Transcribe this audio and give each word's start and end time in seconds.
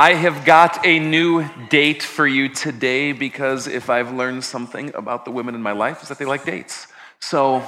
I 0.00 0.14
have 0.14 0.46
got 0.46 0.86
a 0.86 0.98
new 0.98 1.46
date 1.68 2.02
for 2.02 2.26
you 2.26 2.48
today 2.48 3.12
because 3.12 3.66
if 3.66 3.90
I've 3.90 4.14
learned 4.14 4.42
something 4.42 4.94
about 4.94 5.26
the 5.26 5.30
women 5.30 5.54
in 5.54 5.60
my 5.60 5.72
life, 5.72 6.02
is 6.02 6.08
that 6.08 6.18
they 6.18 6.24
like 6.24 6.46
dates. 6.46 6.86
So, 7.18 7.62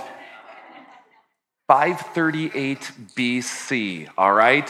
538 1.66 2.78
BC, 3.14 4.08
all 4.16 4.32
right? 4.32 4.66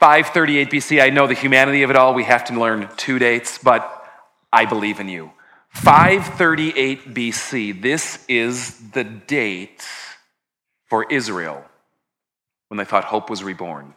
538 0.00 0.70
BC, 0.70 1.02
I 1.02 1.10
know 1.10 1.26
the 1.26 1.34
humanity 1.34 1.82
of 1.82 1.90
it 1.90 1.96
all. 1.96 2.14
We 2.14 2.24
have 2.24 2.46
to 2.46 2.58
learn 2.58 2.88
two 2.96 3.18
dates, 3.18 3.58
but 3.58 3.82
I 4.50 4.64
believe 4.64 4.98
in 4.98 5.10
you. 5.10 5.32
538 5.68 7.12
BC, 7.12 7.82
this 7.82 8.24
is 8.26 8.90
the 8.92 9.04
date 9.04 9.86
for 10.86 11.04
Israel 11.12 11.62
when 12.68 12.78
they 12.78 12.86
thought 12.86 13.04
hope 13.04 13.28
was 13.28 13.44
reborn. 13.44 13.94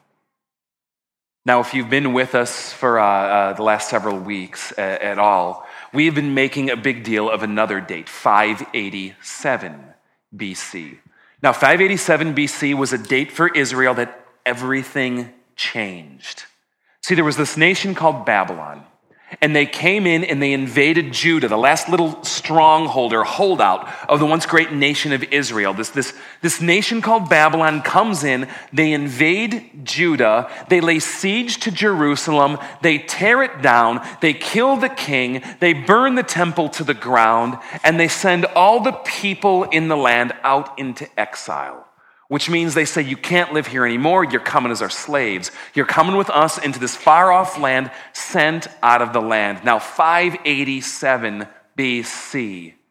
Now, 1.46 1.60
if 1.60 1.76
you've 1.76 1.92
been 1.92 2.14
with 2.14 2.34
us 2.34 2.74
for 2.74 3.00
uh, 3.00 3.06
uh, 3.06 3.54
the 3.54 3.62
last 3.62 3.88
several 3.88 4.18
weeks 4.18 4.74
uh, 4.80 4.82
at 4.82 5.20
all, 5.20 5.68
we 5.94 6.08
have 6.08 6.16
been 6.16 6.34
making 6.34 6.72
a 6.72 6.76
big 6.76 7.04
deal 7.04 7.30
of 7.30 7.44
another 7.44 7.80
date, 7.80 8.10
587 8.10 9.94
BC. 10.36 10.98
Now, 11.44 11.54
587 11.54 12.34
BC 12.34 12.74
was 12.74 12.94
a 12.94 12.98
date 12.98 13.32
for 13.32 13.48
Israel 13.48 13.94
that 13.94 14.26
everything 14.44 15.34
changed. 15.56 16.46
See, 17.02 17.14
there 17.14 17.24
was 17.24 17.38
this 17.38 17.56
nation 17.56 17.94
called 17.94 18.26
Babylon. 18.26 18.84
And 19.42 19.56
they 19.56 19.66
came 19.66 20.06
in 20.06 20.24
and 20.24 20.42
they 20.42 20.54
invaded 20.54 21.12
Judah, 21.12 21.48
the 21.48 21.58
last 21.58 21.90
little 21.90 22.24
stronghold 22.24 23.12
or 23.12 23.24
holdout 23.24 23.90
of 24.08 24.20
the 24.20 24.26
once 24.26 24.46
great 24.46 24.72
nation 24.72 25.12
of 25.14 25.24
Israel. 25.24 25.74
This, 25.74 25.90
this, 25.90 26.14
this 26.42 26.62
nation 26.62 27.02
called 27.02 27.28
Babylon 27.28 27.82
comes 27.82 28.24
in, 28.24 28.48
they 28.72 28.94
invade 28.94 29.84
Judah, 29.84 30.50
they 30.70 30.80
lay 30.80 31.00
siege 31.00 31.58
to 31.62 31.72
Jerusalem, 31.72 32.60
they 32.82 33.00
tear 33.00 33.42
it 33.42 33.62
down, 33.62 34.08
they 34.22 34.34
kill 34.34 34.78
the 34.78 34.90
king, 34.90 35.44
they 35.60 35.74
burn 35.74 36.16
the 36.16 36.24
temple 36.24 36.70
to 36.70 36.84
the 36.84 36.94
ground, 36.94 37.58
and 37.84 38.00
they 38.00 38.08
send 38.08 38.46
all 38.46 38.82
the 38.82 38.92
people 38.92 39.64
in 39.64 39.88
the 39.88 39.98
land 39.98 40.34
out 40.44 40.78
into 40.78 41.08
exile 41.20 41.88
which 42.28 42.50
means 42.50 42.74
they 42.74 42.86
say, 42.86 43.02
You 43.02 43.18
can't 43.18 43.54
live 43.54 43.68
here 43.68 43.86
anymore. 43.86 44.24
You're 44.24 44.40
coming 44.40 44.72
as 44.72 44.82
our 44.82 44.90
slaves. 44.90 45.52
You're 45.74 45.86
coming 45.86 46.18
with 46.18 46.30
us 46.30 46.58
into 46.58 46.80
this 46.80 46.96
far 46.96 47.32
off 47.32 47.60
land, 47.60 47.92
sent 48.14 48.68
out 48.82 49.02
of 49.02 49.14
the 49.14 49.22
land. 49.22 49.64
Now, 49.64 49.80
587 49.80 51.48
BC. 51.78 52.74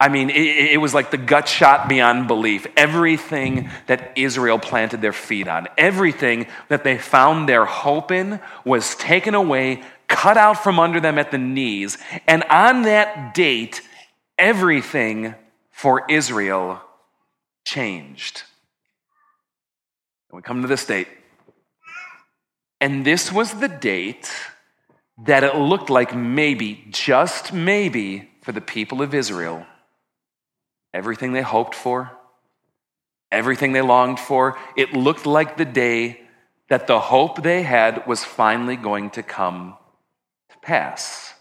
I 0.00 0.08
mean, 0.08 0.30
it, 0.30 0.74
it, 0.74 0.80
was 0.80 0.94
like 0.94 1.10
the 1.10 1.16
gut 1.16 1.48
shot 1.48 1.88
beyond 1.88 2.28
belief. 2.28 2.68
Everything 2.76 3.68
that 3.88 4.12
Israel 4.16 4.60
planted 4.60 5.00
their 5.02 5.12
feet 5.12 5.48
on, 5.48 5.66
everything 5.76 6.46
that 6.68 6.84
they 6.84 6.98
found 6.98 7.48
their 7.48 7.64
hope 7.64 8.12
in, 8.12 8.38
was 8.64 8.94
taken 8.94 9.34
away, 9.34 9.82
cut 10.06 10.36
out 10.36 10.62
from 10.62 10.78
under 10.78 11.00
them 11.00 11.18
at 11.18 11.32
the 11.32 11.38
knees. 11.38 11.98
And 12.28 12.44
on 12.44 12.82
that 12.82 13.34
date, 13.34 13.82
everything 14.38 15.34
for 15.72 16.04
Israel 16.08 16.80
changed. 17.68 18.42
And 20.30 20.36
we 20.36 20.42
come 20.42 20.62
to 20.62 20.68
this 20.68 20.86
date. 20.86 21.08
And 22.80 23.04
this 23.04 23.32
was 23.32 23.54
the 23.54 23.68
date 23.68 24.30
that 25.26 25.44
it 25.44 25.56
looked 25.56 25.90
like 25.90 26.14
maybe, 26.14 26.84
just 26.90 27.52
maybe, 27.52 28.30
for 28.42 28.52
the 28.52 28.60
people 28.60 29.02
of 29.02 29.14
Israel, 29.14 29.66
everything 30.94 31.32
they 31.32 31.42
hoped 31.42 31.74
for, 31.74 32.10
everything 33.30 33.72
they 33.72 33.82
longed 33.82 34.20
for, 34.20 34.56
it 34.76 34.94
looked 34.94 35.26
like 35.26 35.56
the 35.56 35.64
day 35.64 36.20
that 36.70 36.86
the 36.86 37.00
hope 37.00 37.42
they 37.42 37.62
had 37.62 38.06
was 38.06 38.24
finally 38.24 38.76
going 38.76 39.10
to 39.10 39.22
come 39.22 39.76
to 40.50 40.58
pass. 40.62 41.34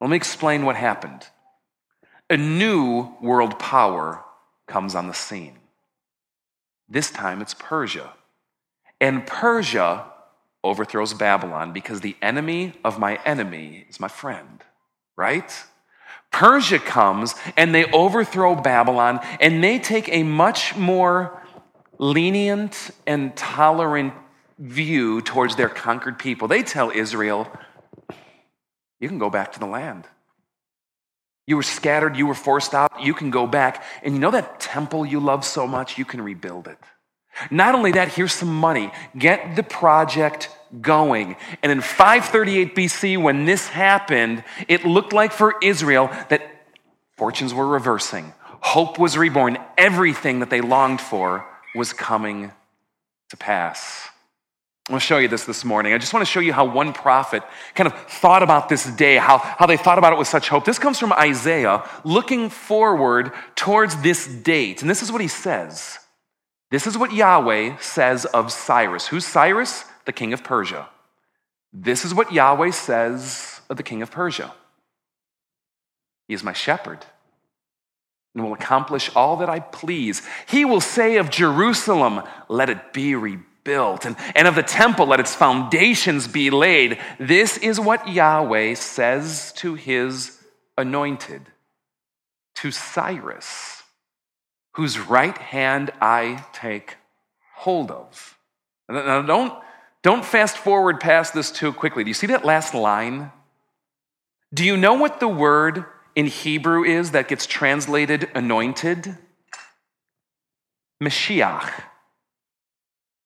Let 0.00 0.10
me 0.10 0.16
explain 0.16 0.64
what 0.64 0.76
happened. 0.76 1.26
A 2.28 2.36
new 2.36 3.14
world 3.20 3.58
power 3.58 4.22
comes 4.66 4.94
on 4.94 5.06
the 5.06 5.14
scene. 5.14 5.61
This 6.92 7.10
time 7.10 7.40
it's 7.40 7.54
Persia. 7.54 8.12
And 9.00 9.26
Persia 9.26 10.04
overthrows 10.62 11.14
Babylon 11.14 11.72
because 11.72 12.02
the 12.02 12.16
enemy 12.20 12.74
of 12.84 12.98
my 12.98 13.18
enemy 13.24 13.86
is 13.88 13.98
my 13.98 14.08
friend, 14.08 14.62
right? 15.16 15.50
Persia 16.30 16.78
comes 16.78 17.34
and 17.56 17.74
they 17.74 17.90
overthrow 17.92 18.54
Babylon 18.54 19.20
and 19.40 19.64
they 19.64 19.78
take 19.78 20.10
a 20.10 20.22
much 20.22 20.76
more 20.76 21.42
lenient 21.98 22.90
and 23.06 23.34
tolerant 23.36 24.12
view 24.58 25.22
towards 25.22 25.56
their 25.56 25.70
conquered 25.70 26.18
people. 26.18 26.46
They 26.46 26.62
tell 26.62 26.90
Israel, 26.90 27.50
you 29.00 29.08
can 29.08 29.18
go 29.18 29.30
back 29.30 29.52
to 29.52 29.58
the 29.58 29.66
land. 29.66 30.04
You 31.46 31.56
were 31.56 31.62
scattered, 31.62 32.16
you 32.16 32.26
were 32.26 32.34
forced 32.34 32.74
out, 32.74 33.02
you 33.02 33.14
can 33.14 33.30
go 33.30 33.46
back. 33.46 33.82
And 34.02 34.14
you 34.14 34.20
know 34.20 34.30
that 34.30 34.60
temple 34.60 35.04
you 35.04 35.20
love 35.20 35.44
so 35.44 35.66
much, 35.66 35.98
you 35.98 36.04
can 36.04 36.20
rebuild 36.22 36.68
it. 36.68 36.78
Not 37.50 37.74
only 37.74 37.92
that, 37.92 38.08
here's 38.08 38.32
some 38.32 38.54
money. 38.54 38.92
Get 39.16 39.56
the 39.56 39.62
project 39.62 40.50
going. 40.80 41.36
And 41.62 41.72
in 41.72 41.80
538 41.80 42.74
BC, 42.76 43.20
when 43.20 43.44
this 43.44 43.68
happened, 43.68 44.44
it 44.68 44.84
looked 44.84 45.12
like 45.12 45.32
for 45.32 45.54
Israel 45.62 46.10
that 46.28 46.42
fortunes 47.16 47.52
were 47.54 47.66
reversing. 47.66 48.34
Hope 48.60 48.98
was 48.98 49.18
reborn. 49.18 49.58
Everything 49.76 50.40
that 50.40 50.50
they 50.50 50.60
longed 50.60 51.00
for 51.00 51.44
was 51.74 51.92
coming 51.92 52.52
to 53.30 53.36
pass. 53.36 54.11
I 54.88 54.92
want 54.92 55.02
to 55.02 55.06
show 55.06 55.18
you 55.18 55.28
this 55.28 55.44
this 55.44 55.64
morning. 55.64 55.92
I 55.92 55.98
just 55.98 56.12
want 56.12 56.26
to 56.26 56.30
show 56.30 56.40
you 56.40 56.52
how 56.52 56.64
one 56.64 56.92
prophet 56.92 57.44
kind 57.76 57.86
of 57.86 57.94
thought 58.10 58.42
about 58.42 58.68
this 58.68 58.84
day, 58.84 59.16
how, 59.16 59.38
how 59.38 59.66
they 59.66 59.76
thought 59.76 59.96
about 59.96 60.12
it 60.12 60.18
with 60.18 60.26
such 60.26 60.48
hope. 60.48 60.64
This 60.64 60.80
comes 60.80 60.98
from 60.98 61.12
Isaiah 61.12 61.88
looking 62.02 62.50
forward 62.50 63.30
towards 63.54 64.02
this 64.02 64.26
date. 64.26 64.80
And 64.80 64.90
this 64.90 65.00
is 65.00 65.12
what 65.12 65.20
he 65.20 65.28
says. 65.28 66.00
This 66.72 66.88
is 66.88 66.98
what 66.98 67.12
Yahweh 67.12 67.76
says 67.78 68.24
of 68.24 68.50
Cyrus. 68.50 69.06
Who's 69.06 69.24
Cyrus? 69.24 69.84
The 70.04 70.12
king 70.12 70.32
of 70.32 70.42
Persia. 70.42 70.88
This 71.72 72.04
is 72.04 72.12
what 72.12 72.32
Yahweh 72.32 72.72
says 72.72 73.60
of 73.70 73.76
the 73.76 73.84
king 73.84 74.02
of 74.02 74.10
Persia. 74.10 74.52
He 76.26 76.34
is 76.34 76.42
my 76.42 76.52
shepherd 76.52 77.06
and 78.34 78.42
will 78.42 78.54
accomplish 78.54 79.14
all 79.14 79.36
that 79.36 79.48
I 79.48 79.60
please. 79.60 80.22
He 80.48 80.64
will 80.64 80.80
say 80.80 81.18
of 81.18 81.30
Jerusalem, 81.30 82.22
let 82.48 82.68
it 82.68 82.92
be 82.92 83.14
rebuilt 83.14 83.46
built, 83.64 84.04
and, 84.04 84.16
and 84.34 84.48
of 84.48 84.54
the 84.54 84.62
temple, 84.62 85.06
let 85.06 85.20
its 85.20 85.34
foundations 85.34 86.28
be 86.28 86.50
laid. 86.50 86.98
This 87.18 87.58
is 87.58 87.78
what 87.78 88.08
Yahweh 88.08 88.74
says 88.74 89.52
to 89.56 89.74
his 89.74 90.38
anointed, 90.76 91.42
to 92.56 92.70
Cyrus, 92.70 93.82
whose 94.72 94.98
right 94.98 95.36
hand 95.36 95.90
I 96.00 96.44
take 96.52 96.96
hold 97.54 97.90
of. 97.90 98.38
Now, 98.88 99.22
don't, 99.22 99.62
don't 100.02 100.24
fast 100.24 100.58
forward 100.58 101.00
past 101.00 101.34
this 101.34 101.50
too 101.50 101.72
quickly. 101.72 102.04
Do 102.04 102.10
you 102.10 102.14
see 102.14 102.26
that 102.28 102.44
last 102.44 102.74
line? 102.74 103.30
Do 104.52 104.64
you 104.64 104.76
know 104.76 104.94
what 104.94 105.20
the 105.20 105.28
word 105.28 105.84
in 106.14 106.26
Hebrew 106.26 106.84
is 106.84 107.12
that 107.12 107.28
gets 107.28 107.46
translated 107.46 108.28
anointed? 108.34 109.16
Mashiach. 111.02 111.70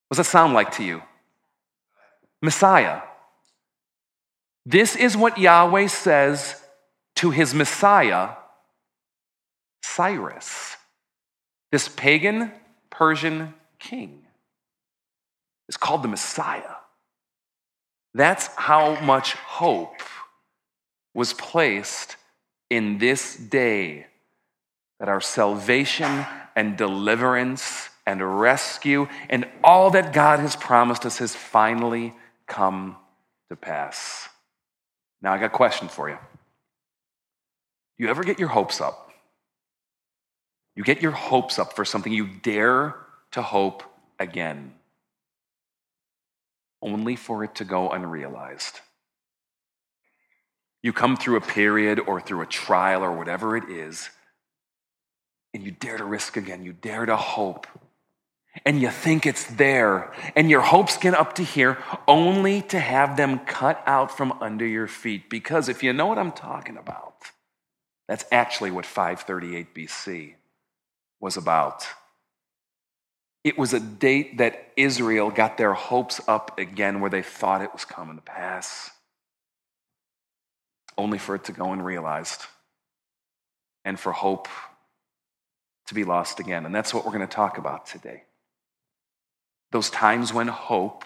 What 0.09 0.17
does 0.17 0.27
that 0.27 0.31
sound 0.31 0.55
like 0.55 0.73
to 0.73 0.85
you? 0.85 1.03
Messiah. 2.43 3.03
This 4.65 4.97
is 4.97 5.17
what 5.17 5.39
Yahweh 5.39 5.87
says 5.89 6.61
to 7.17 7.31
his 7.31 7.55
Messiah, 7.55 8.31
Cyrus, 9.83 10.77
this 11.73 11.89
pagan 11.89 12.53
Persian 12.91 13.55
king. 13.79 14.23
is 15.69 15.77
called 15.77 16.03
the 16.03 16.09
Messiah. 16.09 16.77
That's 18.15 18.47
how 18.57 19.01
much 19.01 19.35
hope 19.35 20.01
was 21.15 21.33
placed 21.33 22.17
in 22.71 22.99
this 22.99 23.37
day 23.37 24.07
that 24.99 25.09
our 25.09 25.21
salvation 25.21 26.25
and 26.55 26.77
deliverance 26.77 27.91
and 28.07 28.41
rescue 28.41 29.09
and 29.29 29.47
all 29.65 29.91
that 29.91 30.13
God 30.13 30.39
has 30.39 30.55
promised 30.57 31.05
us 31.05 31.19
has 31.19 31.35
finally 31.35 32.15
come 32.47 32.97
to 33.49 33.57
pass. 33.57 34.29
Now, 35.21 35.33
I 35.33 35.39
got 35.39 35.47
a 35.47 35.51
question 35.51 35.89
for 35.89 36.09
you. 36.09 36.19
You 37.99 38.09
ever 38.09 38.23
get 38.23 38.39
your 38.39 38.49
hopes 38.49 38.81
up? 38.81 39.11
You 40.77 40.85
get 40.85 41.03
your 41.03 41.13
hopes 41.13 41.59
up 41.59 41.75
for 41.75 41.85
something 41.85 42.13
you 42.13 42.29
dare 42.43 42.95
to 43.33 43.43
hope 43.43 43.83
again, 44.19 44.75
only 46.83 47.17
for 47.17 47.43
it 47.43 47.55
to 47.57 47.65
go 47.65 47.91
unrealized. 47.91 48.81
You 50.83 50.93
come 50.93 51.17
through 51.17 51.37
a 51.37 51.41
period 51.41 51.99
or 51.99 52.21
through 52.21 52.43
a 52.43 52.47
trial 52.47 53.03
or 53.03 53.11
whatever 53.13 53.57
it 53.57 53.71
is, 53.71 54.11
and 55.55 55.63
you 55.63 55.71
dare 55.71 55.97
to 55.97 56.05
risk 56.05 56.37
again. 56.37 56.63
You 56.63 56.75
dare 56.75 57.07
to 57.07 57.17
hope 57.17 57.67
and 58.67 58.83
you 58.83 58.91
think 58.91 59.27
it's 59.27 59.45
there, 59.45 60.13
and 60.35 60.51
your 60.51 60.61
hopes 60.61 60.97
get 60.97 61.15
up 61.15 61.37
to 61.37 61.45
here 61.45 61.79
only 62.09 62.63
to 62.63 62.81
have 62.81 63.17
them 63.17 63.39
cut 63.39 63.81
out 63.87 64.15
from 64.15 64.33
under 64.41 64.67
your 64.67 64.89
feet. 64.89 65.31
Because 65.31 65.69
if 65.69 65.85
you 65.85 65.93
know 65.93 66.07
what 66.07 66.19
I'm 66.19 66.33
talking 66.33 66.77
about, 66.77 67.15
that's 68.09 68.25
actually 68.33 68.73
what 68.73 68.85
538 68.85 69.73
BC 69.73 70.35
was 71.21 71.37
about. 71.37 71.87
It 73.45 73.57
was 73.57 73.73
a 73.73 73.79
date 73.79 74.39
that 74.39 74.73
Israel 74.77 75.31
got 75.31 75.59
their 75.59 75.73
hopes 75.73 76.21
up 76.27 76.59
again 76.59 77.01
where 77.01 77.11
they 77.11 77.23
thought 77.23 77.63
it 77.63 77.73
was 77.73 77.85
coming 77.85 78.17
to 78.17 78.23
pass, 78.23 78.91
only 80.99 81.19
for 81.19 81.37
it 81.37 81.45
to 81.45 81.53
go 81.53 81.73
unrealized 81.73 82.47
and 83.85 83.99
for 83.99 84.11
hope 84.11 84.49
to 85.87 85.95
be 85.95 86.03
lost 86.03 86.41
again. 86.41 86.67
And 86.67 86.75
that's 86.75 86.93
what 86.93 87.05
we're 87.05 87.13
going 87.13 87.27
to 87.27 87.33
talk 87.33 87.59
about 87.59 87.87
today. 87.87 88.26
Those 89.73 89.91
times 89.91 90.33
when 90.33 90.49
hope 90.49 91.05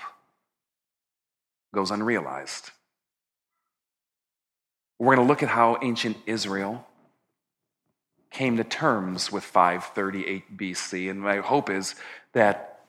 goes 1.75 1.91
unrealized. 1.91 2.71
We're 4.99 5.15
going 5.15 5.27
to 5.27 5.31
look 5.31 5.43
at 5.43 5.49
how 5.49 5.79
ancient 5.83 6.17
Israel 6.27 6.87
came 8.31 8.57
to 8.59 8.65
terms 8.65 9.33
with 9.33 9.45
538 9.45 10.57
BC. 10.57 11.11
And 11.11 11.21
my 11.21 11.39
hope 11.39 11.71
is 11.71 11.95
that 12.33 12.81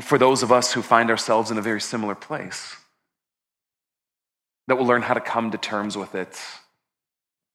for 0.00 0.18
those 0.18 0.42
of 0.42 0.52
us 0.52 0.72
who 0.72 0.82
find 0.82 1.10
ourselves 1.10 1.50
in 1.50 1.58
a 1.58 1.62
very 1.62 1.80
similar 1.80 2.14
place, 2.14 2.76
that 4.66 4.76
we'll 4.76 4.86
learn 4.86 5.02
how 5.02 5.14
to 5.14 5.20
come 5.20 5.50
to 5.50 5.58
terms 5.58 5.96
with 5.96 6.14
it 6.14 6.40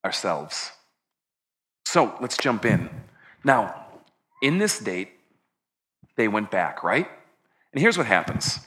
ourselves. 0.06 0.72
So 1.86 2.16
let's 2.22 2.38
jump 2.38 2.66
in. 2.66 2.90
Now, 3.44 3.86
in 4.42 4.58
this 4.58 4.80
date, 4.80 5.10
they 6.16 6.28
went 6.28 6.52
back, 6.52 6.84
right? 6.84 7.10
And 7.74 7.82
here's 7.82 7.98
what 7.98 8.08
happens 8.08 8.60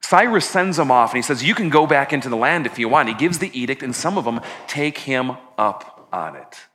Cyrus 0.00 0.48
sends 0.48 0.76
them 0.76 0.90
off 0.90 1.10
and 1.10 1.18
he 1.18 1.22
says, 1.22 1.42
You 1.42 1.54
can 1.54 1.70
go 1.70 1.86
back 1.86 2.12
into 2.12 2.28
the 2.28 2.36
land 2.36 2.66
if 2.66 2.78
you 2.78 2.88
want. 2.88 3.08
He 3.08 3.14
gives 3.14 3.38
the 3.38 3.56
edict, 3.58 3.82
and 3.82 3.94
some 3.94 4.18
of 4.18 4.24
them 4.24 4.40
take 4.66 4.98
him 4.98 5.32
up 5.56 6.08
on 6.12 6.36
it. 6.36 6.66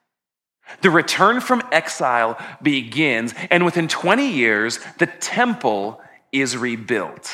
The 0.81 0.89
return 0.89 1.39
from 1.39 1.63
exile 1.71 2.37
begins, 2.61 3.33
and 3.49 3.63
within 3.63 3.87
20 3.87 4.27
years, 4.27 4.79
the 4.97 5.05
temple 5.05 6.01
is 6.31 6.57
rebuilt. 6.57 7.31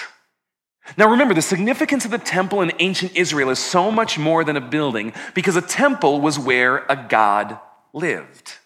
Now 0.98 1.10
remember, 1.10 1.34
the 1.34 1.42
significance 1.42 2.06
of 2.06 2.12
the 2.12 2.18
temple 2.18 2.62
in 2.62 2.72
ancient 2.80 3.16
Israel 3.16 3.50
is 3.50 3.60
so 3.60 3.90
much 3.90 4.20
more 4.20 4.44
than 4.44 4.58
a 4.58 4.62
building 4.62 5.14
because 5.34 5.56
a 5.56 5.62
temple 5.62 6.22
was 6.22 6.38
where 6.38 6.86
a 6.90 7.08
God 7.10 7.58
lived. 7.94 8.58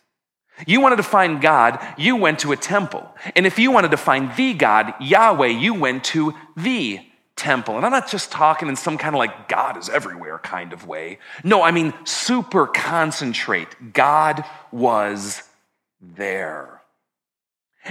You 0.66 0.82
wanted 0.82 0.96
to 0.96 1.04
find 1.04 1.42
God, 1.42 1.80
you 1.98 2.16
went 2.16 2.40
to 2.40 2.52
a 2.52 2.58
temple. 2.58 3.08
And 3.36 3.46
if 3.46 3.60
you 3.60 3.72
wanted 3.72 3.92
to 3.92 3.98
find 3.98 4.36
the 4.36 4.54
God, 4.54 4.94
Yahweh, 5.00 5.48
you 5.48 5.74
went 5.74 6.04
to 6.06 6.34
the 6.56 7.00
temple. 7.36 7.78
And 7.78 7.86
I'm 7.86 7.92
not 7.92 8.10
just 8.10 8.32
talking 8.32 8.68
in 8.68 8.76
some 8.76 8.98
kind 8.98 9.14
of 9.16 9.20
like 9.20 9.48
God 9.48 9.78
is 9.78 9.90
everywhere 9.90 10.40
kind 10.40 10.74
of 10.74 10.88
way. 10.88 11.20
No, 11.44 11.62
I 11.62 11.72
mean 11.72 11.94
super 12.04 12.66
concentrate. 12.66 13.94
God 13.94 14.44
was 14.72 15.44
there. 16.02 16.82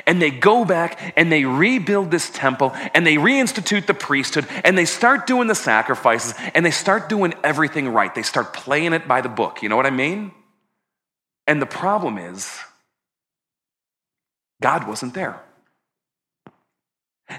And 0.04 0.20
they 0.20 0.30
go 0.30 0.64
back 0.64 1.14
and 1.16 1.32
they 1.32 1.44
rebuild 1.44 2.10
this 2.10 2.28
temple 2.28 2.72
and 2.92 3.06
they 3.06 3.14
reinstitute 3.14 3.86
the 3.86 3.94
priesthood 3.94 4.46
and 4.64 4.76
they 4.76 4.84
start 4.84 5.26
doing 5.26 5.48
the 5.48 5.54
sacrifices 5.54 6.34
and 6.54 6.66
they 6.66 6.70
start 6.70 7.08
doing 7.08 7.32
everything 7.42 7.88
right. 7.88 8.14
They 8.14 8.22
start 8.22 8.52
playing 8.52 8.92
it 8.92 9.08
by 9.08 9.22
the 9.22 9.30
book. 9.30 9.62
You 9.62 9.70
know 9.70 9.76
what 9.76 9.86
I 9.86 9.90
mean? 9.90 10.32
And 11.46 11.62
the 11.62 11.66
problem 11.66 12.18
is, 12.18 12.58
God 14.60 14.88
wasn't 14.88 15.14
there. 15.14 15.40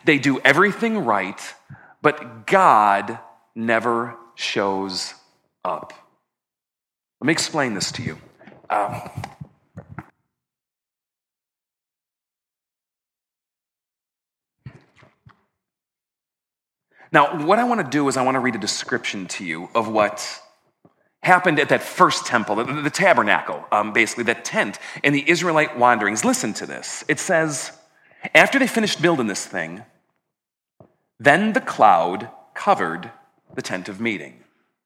They 0.05 0.17
do 0.17 0.39
everything 0.39 1.05
right, 1.05 1.39
but 2.01 2.47
God 2.47 3.19
never 3.55 4.15
shows 4.35 5.13
up. 5.63 5.93
Let 7.19 7.27
me 7.27 7.33
explain 7.33 7.73
this 7.73 7.91
to 7.93 8.03
you. 8.03 8.17
Um, 8.69 9.01
now, 17.11 17.45
what 17.45 17.59
I 17.59 17.63
want 17.63 17.81
to 17.81 17.89
do 17.89 18.07
is 18.07 18.17
I 18.17 18.23
want 18.23 18.35
to 18.35 18.39
read 18.39 18.55
a 18.55 18.59
description 18.59 19.25
to 19.27 19.45
you 19.45 19.69
of 19.73 19.87
what 19.87 20.41
happened 21.23 21.59
at 21.59 21.69
that 21.69 21.83
first 21.83 22.25
temple, 22.25 22.55
the, 22.55 22.63
the 22.63 22.89
tabernacle, 22.89 23.65
um, 23.71 23.93
basically, 23.93 24.23
that 24.25 24.45
tent 24.45 24.79
in 25.03 25.13
the 25.13 25.29
Israelite 25.29 25.77
wanderings. 25.77 26.23
Listen 26.23 26.53
to 26.53 26.65
this. 26.65 27.03
It 27.07 27.19
says, 27.19 27.71
after 28.33 28.59
they 28.59 28.67
finished 28.67 29.01
building 29.01 29.27
this 29.27 29.45
thing, 29.45 29.83
then 31.19 31.53
the 31.53 31.61
cloud 31.61 32.29
covered 32.53 33.11
the 33.55 33.61
tent 33.61 33.89
of 33.89 33.99
meeting. 33.99 34.43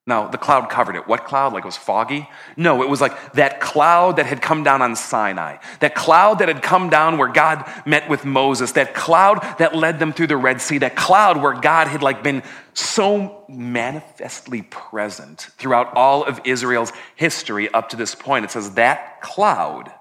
Now, 0.07 0.27
the 0.27 0.39
cloud 0.39 0.69
covered 0.69 0.95
it. 0.95 1.07
What 1.07 1.25
cloud? 1.25 1.53
Like 1.53 1.63
it 1.63 1.67
was 1.67 1.77
foggy? 1.77 2.27
No, 2.57 2.81
it 2.81 2.89
was 2.89 3.01
like 3.01 3.33
that 3.33 3.59
cloud 3.59 4.15
that 4.15 4.25
had 4.25 4.41
come 4.41 4.63
down 4.63 4.81
on 4.81 4.95
Sinai. 4.95 5.57
That 5.79 5.93
cloud 5.93 6.39
that 6.39 6.47
had 6.47 6.63
come 6.63 6.89
down 6.89 7.19
where 7.19 7.27
God 7.27 7.71
met 7.85 8.09
with 8.09 8.25
Moses. 8.25 8.71
That 8.71 8.95
cloud 8.95 9.41
that 9.59 9.75
led 9.75 9.99
them 9.99 10.11
through 10.11 10.27
the 10.27 10.37
Red 10.37 10.59
Sea. 10.59 10.79
That 10.79 10.95
cloud 10.95 11.39
where 11.39 11.53
God 11.53 11.87
had 11.87 12.01
like 12.01 12.23
been 12.23 12.41
so 12.73 13.45
manifestly 13.47 14.63
present 14.63 15.41
throughout 15.57 15.95
all 15.95 16.23
of 16.23 16.41
Israel's 16.45 16.91
history 17.15 17.71
up 17.71 17.89
to 17.89 17.95
this 17.95 18.15
point. 18.15 18.45
It 18.45 18.51
says 18.51 18.73
that 18.73 19.21
cloud, 19.21 19.91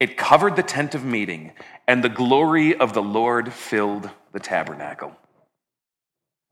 it 0.00 0.16
covered 0.16 0.56
the 0.56 0.62
tent 0.62 0.94
of 0.94 1.04
meeting 1.04 1.52
and 1.86 2.02
the 2.02 2.08
glory 2.08 2.74
of 2.74 2.94
the 2.94 3.02
Lord 3.02 3.52
filled 3.52 4.08
the 4.32 4.40
tabernacle. 4.40 5.14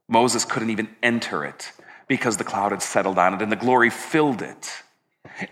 Moses 0.06 0.44
couldn't 0.44 0.70
even 0.70 0.94
enter 1.02 1.42
it 1.42 1.72
because 2.08 2.36
the 2.36 2.44
cloud 2.44 2.72
had 2.72 2.82
settled 2.82 3.18
on 3.18 3.34
it 3.34 3.42
and 3.42 3.50
the 3.50 3.56
glory 3.56 3.90
filled 3.90 4.42
it. 4.42 4.82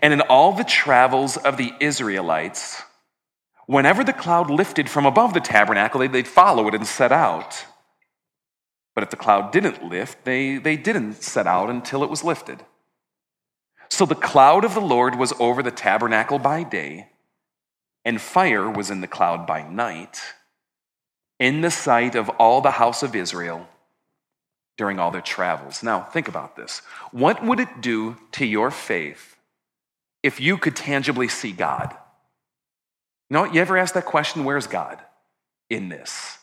And 0.01 0.13
in 0.13 0.21
all 0.23 0.53
the 0.53 0.65
travels 0.65 1.37
of 1.37 1.57
the 1.57 1.73
Israelites, 1.81 2.83
whenever 3.67 4.05
the 4.05 4.13
cloud 4.13 4.51
lifted 4.51 4.89
from 4.89 5.05
above 5.07 5.35
the 5.35 5.41
tabernacle, 5.41 6.07
they'd 6.09 6.29
follow 6.29 6.69
it 6.69 6.75
and 6.75 6.87
set 6.87 7.13
out. 7.13 7.67
But 8.95 9.05
if 9.05 9.11
the 9.11 9.17
cloud 9.17 9.53
didn't 9.53 9.85
lift, 9.85 10.25
they, 10.25 10.57
they 10.57 10.77
didn't 10.77 11.23
set 11.23 11.47
out 11.47 11.69
until 11.69 12.05
it 12.05 12.11
was 12.11 12.23
lifted. 12.23 12.65
So 13.89 14.07
the 14.07 14.15
cloud 14.15 14.65
of 14.65 14.75
the 14.75 14.81
Lord 14.81 15.17
was 15.17 15.35
over 15.39 15.63
the 15.63 15.71
tabernacle 15.71 16.39
by 16.39 16.63
day, 16.63 17.09
and 18.05 18.21
fire 18.21 18.71
was 18.71 18.91
in 18.91 19.01
the 19.01 19.09
cloud 19.09 19.47
by 19.47 19.69
night, 19.69 20.21
in 21.41 21.61
the 21.61 21.71
sight 21.71 22.15
of 22.15 22.29
all 22.31 22.61
the 22.61 22.73
house 22.73 23.03
of 23.03 23.17
Israel 23.17 23.69
during 24.77 24.99
all 24.99 25.11
their 25.11 25.21
travels. 25.21 25.83
Now, 25.83 26.01
think 26.01 26.29
about 26.29 26.57
this. 26.57 26.83
What 27.13 27.45
would 27.45 27.61
it 27.61 27.81
do 27.81 28.17
to 28.33 28.45
your 28.45 28.71
faith 28.71 29.37
if 30.23 30.41
you 30.41 30.59
could 30.59 30.77
tangibly 30.77 31.29
see 31.29 31.53
God? 31.53 31.97
You 33.31 33.35
know, 33.35 33.45
you 33.45 33.61
ever 33.61 33.77
ask 33.77 33.95
that 33.95 34.05
question, 34.05 34.45
where's 34.45 34.67
God 34.67 34.99
in 35.71 35.89
this? 35.89 36.39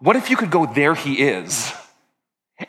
What 0.00 0.16
if 0.16 0.30
you 0.30 0.36
could 0.36 0.50
go, 0.50 0.66
there 0.66 0.94
he 0.94 1.14
is? 1.14 1.72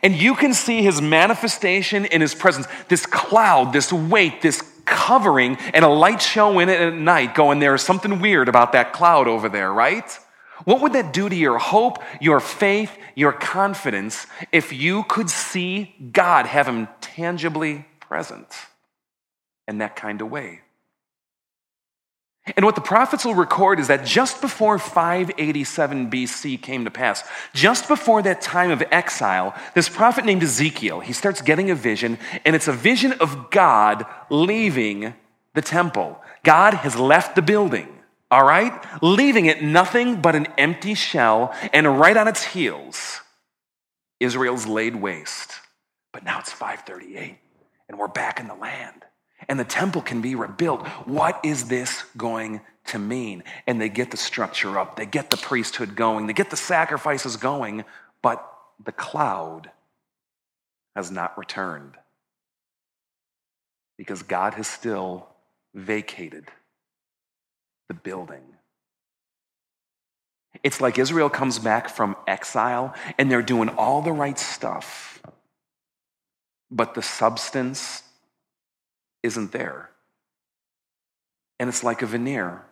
And 0.02 0.14
you 0.14 0.34
can 0.34 0.54
see 0.54 0.82
his 0.82 1.02
manifestation 1.02 2.04
in 2.04 2.20
his 2.20 2.34
presence, 2.34 2.66
this 2.88 3.04
cloud, 3.06 3.72
this 3.72 3.92
weight, 3.92 4.40
this 4.40 4.62
covering, 4.84 5.56
and 5.74 5.84
a 5.84 5.88
light 5.88 6.22
show 6.22 6.58
in 6.60 6.68
it 6.68 6.80
at 6.80 6.94
night, 6.94 7.34
going, 7.34 7.58
there 7.58 7.74
is 7.74 7.82
something 7.82 8.20
weird 8.20 8.48
about 8.48 8.72
that 8.72 8.92
cloud 8.92 9.28
over 9.28 9.48
there, 9.48 9.72
right? 9.72 10.18
What 10.64 10.80
would 10.82 10.92
that 10.92 11.12
do 11.12 11.28
to 11.28 11.34
your 11.34 11.58
hope, 11.58 12.02
your 12.20 12.40
faith, 12.40 12.96
your 13.14 13.32
confidence 13.32 14.26
if 14.52 14.72
you 14.72 15.04
could 15.04 15.30
see 15.30 15.94
God, 16.12 16.46
have 16.46 16.66
Him 16.66 16.88
tangibly 17.00 17.86
present 18.00 18.48
in 19.66 19.78
that 19.78 19.96
kind 19.96 20.20
of 20.20 20.30
way? 20.30 20.60
And 22.56 22.64
what 22.64 22.74
the 22.74 22.80
prophets 22.80 23.24
will 23.24 23.34
record 23.34 23.78
is 23.78 23.88
that 23.88 24.04
just 24.04 24.40
before 24.40 24.78
587 24.78 26.10
BC 26.10 26.60
came 26.60 26.84
to 26.84 26.90
pass, 26.90 27.22
just 27.54 27.86
before 27.86 28.22
that 28.22 28.40
time 28.40 28.70
of 28.70 28.82
exile, 28.90 29.54
this 29.74 29.88
prophet 29.88 30.24
named 30.24 30.42
Ezekiel, 30.42 31.00
he 31.00 31.12
starts 31.12 31.42
getting 31.42 31.70
a 31.70 31.74
vision, 31.74 32.18
and 32.44 32.56
it's 32.56 32.68
a 32.68 32.72
vision 32.72 33.12
of 33.12 33.50
God 33.50 34.06
leaving 34.30 35.14
the 35.54 35.62
temple. 35.62 36.20
God 36.42 36.74
has 36.74 36.96
left 36.96 37.36
the 37.36 37.42
building 37.42 37.88
all 38.30 38.44
right? 38.44 38.72
Leaving 39.02 39.46
it 39.46 39.62
nothing 39.62 40.20
but 40.20 40.36
an 40.36 40.46
empty 40.58 40.94
shell, 40.94 41.54
and 41.72 41.98
right 41.98 42.16
on 42.16 42.28
its 42.28 42.44
heels, 42.44 43.20
Israel's 44.20 44.66
laid 44.66 44.96
waste. 44.96 45.52
But 46.12 46.24
now 46.24 46.38
it's 46.38 46.52
538, 46.52 47.38
and 47.88 47.98
we're 47.98 48.08
back 48.08 48.40
in 48.40 48.48
the 48.48 48.54
land, 48.54 49.04
and 49.48 49.58
the 49.58 49.64
temple 49.64 50.02
can 50.02 50.20
be 50.20 50.34
rebuilt. 50.34 50.86
What 51.06 51.40
is 51.44 51.68
this 51.68 52.04
going 52.16 52.60
to 52.86 52.98
mean? 52.98 53.44
And 53.66 53.80
they 53.80 53.88
get 53.88 54.10
the 54.10 54.16
structure 54.16 54.78
up, 54.78 54.96
they 54.96 55.06
get 55.06 55.30
the 55.30 55.36
priesthood 55.36 55.96
going, 55.96 56.26
they 56.26 56.32
get 56.32 56.50
the 56.50 56.56
sacrifices 56.56 57.36
going, 57.36 57.84
but 58.22 58.46
the 58.84 58.92
cloud 58.92 59.70
has 60.96 61.10
not 61.10 61.38
returned 61.38 61.96
because 63.96 64.22
God 64.22 64.54
has 64.54 64.66
still 64.66 65.28
vacated 65.74 66.46
the 67.90 67.94
building. 67.94 68.44
It's 70.62 70.80
like 70.80 70.96
Israel 70.96 71.28
comes 71.28 71.58
back 71.58 71.88
from 71.88 72.14
exile 72.24 72.94
and 73.18 73.28
they're 73.28 73.42
doing 73.42 73.68
all 73.68 74.00
the 74.00 74.12
right 74.12 74.38
stuff, 74.38 75.20
but 76.70 76.94
the 76.94 77.02
substance 77.02 78.04
isn't 79.24 79.50
there. 79.50 79.90
And 81.58 81.68
it's 81.68 81.82
like 81.82 82.00
a 82.00 82.06
veneer. 82.06 82.62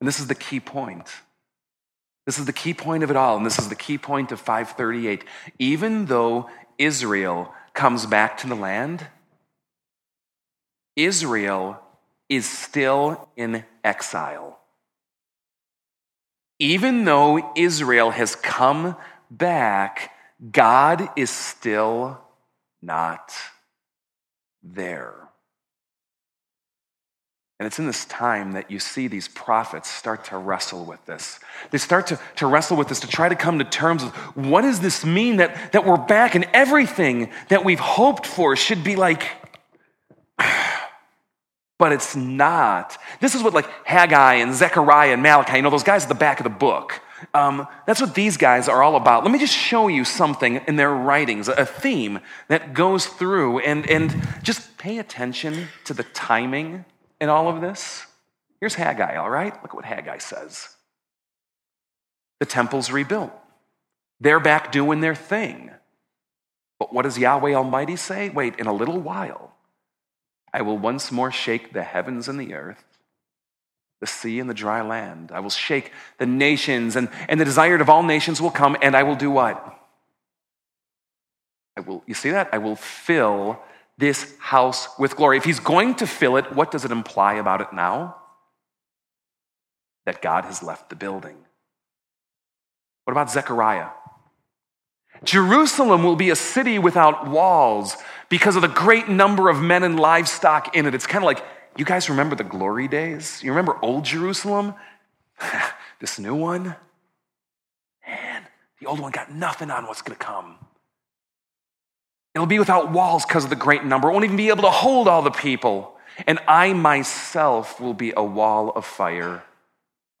And 0.00 0.08
this 0.08 0.18
is 0.18 0.26
the 0.26 0.34
key 0.34 0.58
point. 0.58 1.08
This 2.26 2.40
is 2.40 2.46
the 2.46 2.52
key 2.52 2.74
point 2.74 3.04
of 3.04 3.10
it 3.12 3.16
all, 3.16 3.36
and 3.36 3.46
this 3.46 3.60
is 3.60 3.68
the 3.68 3.76
key 3.76 3.98
point 3.98 4.32
of 4.32 4.40
538. 4.40 5.24
Even 5.60 6.06
though 6.06 6.50
Israel 6.76 7.54
comes 7.72 8.04
back 8.04 8.36
to 8.38 8.48
the 8.48 8.56
land, 8.56 9.06
Israel 10.96 11.80
is 12.30 12.48
still 12.48 13.28
in 13.36 13.64
exile. 13.84 14.58
Even 16.60 17.04
though 17.04 17.52
Israel 17.56 18.10
has 18.10 18.36
come 18.36 18.96
back, 19.30 20.12
God 20.52 21.08
is 21.16 21.28
still 21.28 22.20
not 22.80 23.32
there. 24.62 25.14
And 27.58 27.66
it's 27.66 27.78
in 27.78 27.86
this 27.86 28.06
time 28.06 28.52
that 28.52 28.70
you 28.70 28.78
see 28.78 29.06
these 29.06 29.28
prophets 29.28 29.90
start 29.90 30.24
to 30.26 30.38
wrestle 30.38 30.86
with 30.86 31.04
this. 31.04 31.40
They 31.70 31.76
start 31.76 32.06
to, 32.06 32.18
to 32.36 32.46
wrestle 32.46 32.78
with 32.78 32.88
this 32.88 33.00
to 33.00 33.06
try 33.06 33.28
to 33.28 33.34
come 33.34 33.58
to 33.58 33.64
terms 33.64 34.02
with 34.02 34.14
what 34.34 34.62
does 34.62 34.80
this 34.80 35.04
mean 35.04 35.36
that, 35.36 35.72
that 35.72 35.84
we're 35.84 35.98
back 35.98 36.34
and 36.34 36.46
everything 36.54 37.30
that 37.48 37.62
we've 37.62 37.80
hoped 37.80 38.24
for 38.26 38.56
should 38.56 38.82
be 38.82 38.96
like, 38.96 39.24
but 41.80 41.90
it's 41.90 42.14
not. 42.14 42.96
This 43.18 43.34
is 43.34 43.42
what 43.42 43.54
like 43.54 43.68
Haggai 43.84 44.34
and 44.34 44.54
Zechariah 44.54 45.14
and 45.14 45.22
Malachi, 45.22 45.56
you 45.56 45.62
know, 45.62 45.70
those 45.70 45.82
guys 45.82 46.04
at 46.04 46.08
the 46.08 46.14
back 46.14 46.38
of 46.38 46.44
the 46.44 46.50
book. 46.50 47.00
Um, 47.34 47.66
that's 47.86 48.00
what 48.00 48.14
these 48.14 48.36
guys 48.36 48.68
are 48.68 48.82
all 48.82 48.96
about. 48.96 49.24
Let 49.24 49.32
me 49.32 49.38
just 49.38 49.54
show 49.54 49.88
you 49.88 50.04
something 50.04 50.60
in 50.68 50.76
their 50.76 50.92
writings, 50.92 51.48
a 51.48 51.66
theme 51.66 52.20
that 52.48 52.72
goes 52.72 53.06
through, 53.06 53.58
and, 53.60 53.88
and 53.90 54.14
just 54.42 54.78
pay 54.78 54.98
attention 54.98 55.68
to 55.84 55.94
the 55.94 56.04
timing 56.04 56.84
in 57.20 57.28
all 57.28 57.48
of 57.48 57.60
this? 57.60 58.06
Here's 58.60 58.74
Haggai, 58.74 59.16
all 59.16 59.30
right? 59.30 59.52
Look 59.62 59.72
at 59.72 59.74
what 59.74 59.84
Haggai 59.84 60.18
says. 60.18 60.68
The 62.40 62.46
temple's 62.46 62.90
rebuilt. 62.90 63.32
They're 64.20 64.40
back 64.40 64.72
doing 64.72 65.00
their 65.00 65.14
thing. 65.14 65.70
But 66.78 66.92
what 66.94 67.02
does 67.02 67.18
Yahweh 67.18 67.54
Almighty 67.54 67.96
say? 67.96 68.30
Wait, 68.30 68.58
in 68.58 68.66
a 68.66 68.72
little 68.72 68.98
while, 68.98 69.49
I 70.52 70.62
will 70.62 70.78
once 70.78 71.12
more 71.12 71.30
shake 71.30 71.72
the 71.72 71.82
heavens 71.82 72.28
and 72.28 72.38
the 72.38 72.54
earth, 72.54 72.82
the 74.00 74.06
sea 74.06 74.40
and 74.40 74.50
the 74.50 74.54
dry 74.54 74.82
land. 74.82 75.30
I 75.32 75.40
will 75.40 75.50
shake 75.50 75.92
the 76.18 76.26
nations, 76.26 76.96
and, 76.96 77.08
and 77.28 77.40
the 77.40 77.44
desired 77.44 77.80
of 77.80 77.88
all 77.88 78.02
nations 78.02 78.40
will 78.40 78.50
come, 78.50 78.76
and 78.82 78.96
I 78.96 79.02
will 79.02 79.16
do 79.16 79.30
what? 79.30 79.78
I 81.76 81.80
will, 81.80 82.02
you 82.06 82.14
see 82.14 82.30
that? 82.30 82.48
I 82.52 82.58
will 82.58 82.76
fill 82.76 83.60
this 83.96 84.34
house 84.38 84.88
with 84.98 85.16
glory. 85.16 85.36
If 85.36 85.44
he's 85.44 85.60
going 85.60 85.94
to 85.96 86.06
fill 86.06 86.36
it, 86.36 86.52
what 86.52 86.70
does 86.70 86.84
it 86.84 86.90
imply 86.90 87.34
about 87.34 87.60
it 87.60 87.72
now? 87.72 88.16
That 90.06 90.22
God 90.22 90.44
has 90.46 90.62
left 90.62 90.88
the 90.88 90.96
building. 90.96 91.36
What 93.04 93.12
about 93.12 93.30
Zechariah? 93.30 93.88
Jerusalem 95.24 96.02
will 96.02 96.16
be 96.16 96.30
a 96.30 96.36
city 96.36 96.78
without 96.78 97.28
walls 97.28 97.96
because 98.28 98.56
of 98.56 98.62
the 98.62 98.68
great 98.68 99.08
number 99.08 99.48
of 99.48 99.60
men 99.60 99.82
and 99.82 99.98
livestock 99.98 100.76
in 100.76 100.86
it. 100.86 100.94
It's 100.94 101.06
kind 101.06 101.22
of 101.22 101.26
like, 101.26 101.44
you 101.76 101.84
guys 101.84 102.08
remember 102.08 102.36
the 102.36 102.44
glory 102.44 102.88
days? 102.88 103.42
You 103.42 103.50
remember 103.50 103.76
old 103.82 104.04
Jerusalem? 104.04 104.74
this 106.00 106.18
new 106.18 106.34
one? 106.34 106.76
Man, 108.06 108.46
the 108.80 108.86
old 108.86 109.00
one 109.00 109.12
got 109.12 109.32
nothing 109.32 109.70
on 109.70 109.86
what's 109.86 110.02
going 110.02 110.18
to 110.18 110.24
come. 110.24 110.56
It'll 112.34 112.46
be 112.46 112.58
without 112.58 112.92
walls 112.92 113.26
because 113.26 113.44
of 113.44 113.50
the 113.50 113.56
great 113.56 113.84
number. 113.84 114.08
It 114.08 114.12
won't 114.12 114.24
even 114.24 114.36
be 114.36 114.48
able 114.48 114.62
to 114.62 114.70
hold 114.70 115.08
all 115.08 115.22
the 115.22 115.30
people. 115.30 115.96
And 116.26 116.38
I 116.46 116.72
myself 116.72 117.80
will 117.80 117.94
be 117.94 118.12
a 118.16 118.22
wall 118.22 118.70
of 118.70 118.84
fire 118.84 119.42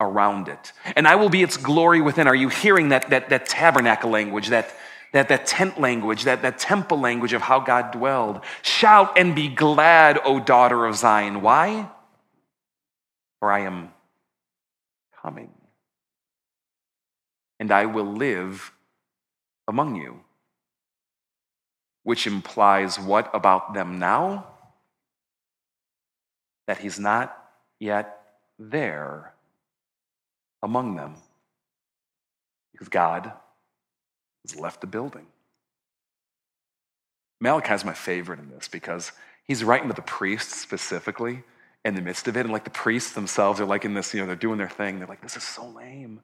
around 0.00 0.48
it. 0.48 0.72
And 0.96 1.06
I 1.06 1.16
will 1.16 1.28
be 1.28 1.42
its 1.42 1.56
glory 1.56 2.00
within. 2.00 2.26
Are 2.26 2.34
you 2.34 2.48
hearing 2.48 2.88
that, 2.88 3.10
that, 3.10 3.28
that 3.28 3.46
tabernacle 3.46 4.10
language, 4.10 4.48
that, 4.48 4.74
that, 5.12 5.28
that 5.28 5.46
tent 5.46 5.80
language, 5.80 6.24
that, 6.24 6.42
that 6.42 6.58
temple 6.58 7.00
language 7.00 7.32
of 7.32 7.42
how 7.42 7.60
God 7.60 7.92
dwelled? 7.92 8.40
Shout 8.62 9.18
and 9.18 9.34
be 9.34 9.48
glad, 9.48 10.18
O 10.24 10.40
daughter 10.40 10.86
of 10.86 10.96
Zion. 10.96 11.42
Why? 11.42 11.90
For 13.40 13.52
I 13.52 13.60
am 13.60 13.90
coming. 15.22 15.50
And 17.58 17.70
I 17.70 17.86
will 17.86 18.12
live 18.12 18.72
among 19.68 19.96
you 19.96 20.20
which 22.02 22.26
implies 22.26 22.98
what 22.98 23.30
about 23.34 23.74
them 23.74 23.98
now? 23.98 24.46
That 26.66 26.78
he's 26.78 26.98
not 26.98 27.36
yet 27.78 28.20
there 28.58 29.32
among 30.62 30.96
them 30.96 31.16
because 32.72 32.88
God 32.88 33.32
has 34.46 34.58
left 34.58 34.80
the 34.80 34.86
building. 34.86 35.26
Malachi 37.40 37.74
is 37.74 37.84
my 37.84 37.94
favorite 37.94 38.38
in 38.38 38.50
this 38.50 38.68
because 38.68 39.12
he's 39.44 39.64
writing 39.64 39.88
to 39.88 39.94
the 39.94 40.02
priests 40.02 40.60
specifically 40.60 41.42
in 41.84 41.94
the 41.94 42.02
midst 42.02 42.28
of 42.28 42.36
it. 42.36 42.40
And 42.40 42.52
like 42.52 42.64
the 42.64 42.70
priests 42.70 43.12
themselves 43.12 43.60
are 43.60 43.64
like 43.64 43.84
in 43.84 43.94
this, 43.94 44.12
you 44.12 44.20
know, 44.20 44.26
they're 44.26 44.36
doing 44.36 44.58
their 44.58 44.68
thing. 44.68 44.98
They're 44.98 45.08
like, 45.08 45.22
this 45.22 45.36
is 45.36 45.42
so 45.42 45.66
lame. 45.68 46.20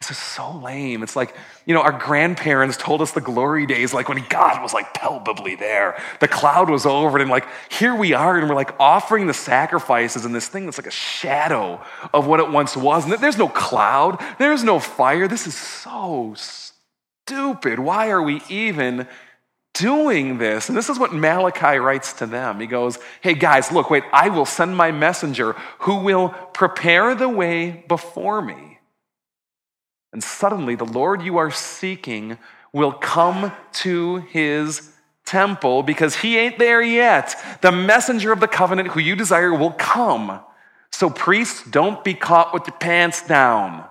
This 0.00 0.12
is 0.12 0.18
so 0.18 0.56
lame. 0.56 1.02
It's 1.02 1.14
like, 1.14 1.36
you 1.66 1.74
know, 1.74 1.82
our 1.82 1.92
grandparents 1.92 2.78
told 2.78 3.02
us 3.02 3.12
the 3.12 3.20
glory 3.20 3.66
days, 3.66 3.92
like 3.92 4.08
when 4.08 4.24
God 4.30 4.62
was 4.62 4.72
like 4.72 4.94
palpably 4.94 5.56
there. 5.56 6.02
The 6.20 6.28
cloud 6.28 6.70
was 6.70 6.86
over, 6.86 7.18
and 7.18 7.28
like, 7.28 7.46
here 7.70 7.94
we 7.94 8.14
are, 8.14 8.38
and 8.38 8.48
we're 8.48 8.54
like 8.54 8.74
offering 8.80 9.26
the 9.26 9.34
sacrifices 9.34 10.24
and 10.24 10.34
this 10.34 10.48
thing 10.48 10.64
that's 10.64 10.78
like 10.78 10.86
a 10.86 10.90
shadow 10.90 11.84
of 12.14 12.26
what 12.26 12.40
it 12.40 12.48
once 12.48 12.78
was. 12.78 13.04
And 13.04 13.12
there's 13.12 13.36
no 13.36 13.48
cloud, 13.48 14.24
there's 14.38 14.64
no 14.64 14.78
fire. 14.78 15.28
This 15.28 15.46
is 15.46 15.54
so 15.54 16.34
stupid. 16.34 17.78
Why 17.78 18.08
are 18.08 18.22
we 18.22 18.40
even 18.48 19.06
doing 19.74 20.38
this? 20.38 20.70
And 20.70 20.78
this 20.78 20.88
is 20.88 20.98
what 20.98 21.12
Malachi 21.12 21.76
writes 21.76 22.14
to 22.14 22.26
them. 22.26 22.58
He 22.58 22.66
goes, 22.66 22.98
Hey 23.20 23.34
guys, 23.34 23.70
look, 23.70 23.90
wait, 23.90 24.04
I 24.14 24.30
will 24.30 24.46
send 24.46 24.74
my 24.74 24.92
messenger 24.92 25.52
who 25.80 25.96
will 25.96 26.30
prepare 26.54 27.14
the 27.14 27.28
way 27.28 27.84
before 27.86 28.40
me. 28.40 28.79
And 30.12 30.22
suddenly, 30.22 30.74
the 30.74 30.84
Lord 30.84 31.22
you 31.22 31.38
are 31.38 31.50
seeking 31.50 32.38
will 32.72 32.92
come 32.92 33.52
to 33.72 34.16
his 34.16 34.92
temple 35.24 35.82
because 35.82 36.16
he 36.16 36.36
ain't 36.36 36.58
there 36.58 36.82
yet. 36.82 37.36
The 37.62 37.72
messenger 37.72 38.32
of 38.32 38.40
the 38.40 38.48
covenant 38.48 38.88
who 38.88 39.00
you 39.00 39.14
desire 39.14 39.54
will 39.54 39.72
come. 39.72 40.40
So, 40.90 41.08
priests, 41.08 41.62
don't 41.70 42.02
be 42.02 42.14
caught 42.14 42.52
with 42.52 42.66
your 42.66 42.76
pants 42.78 43.26
down. 43.26 43.84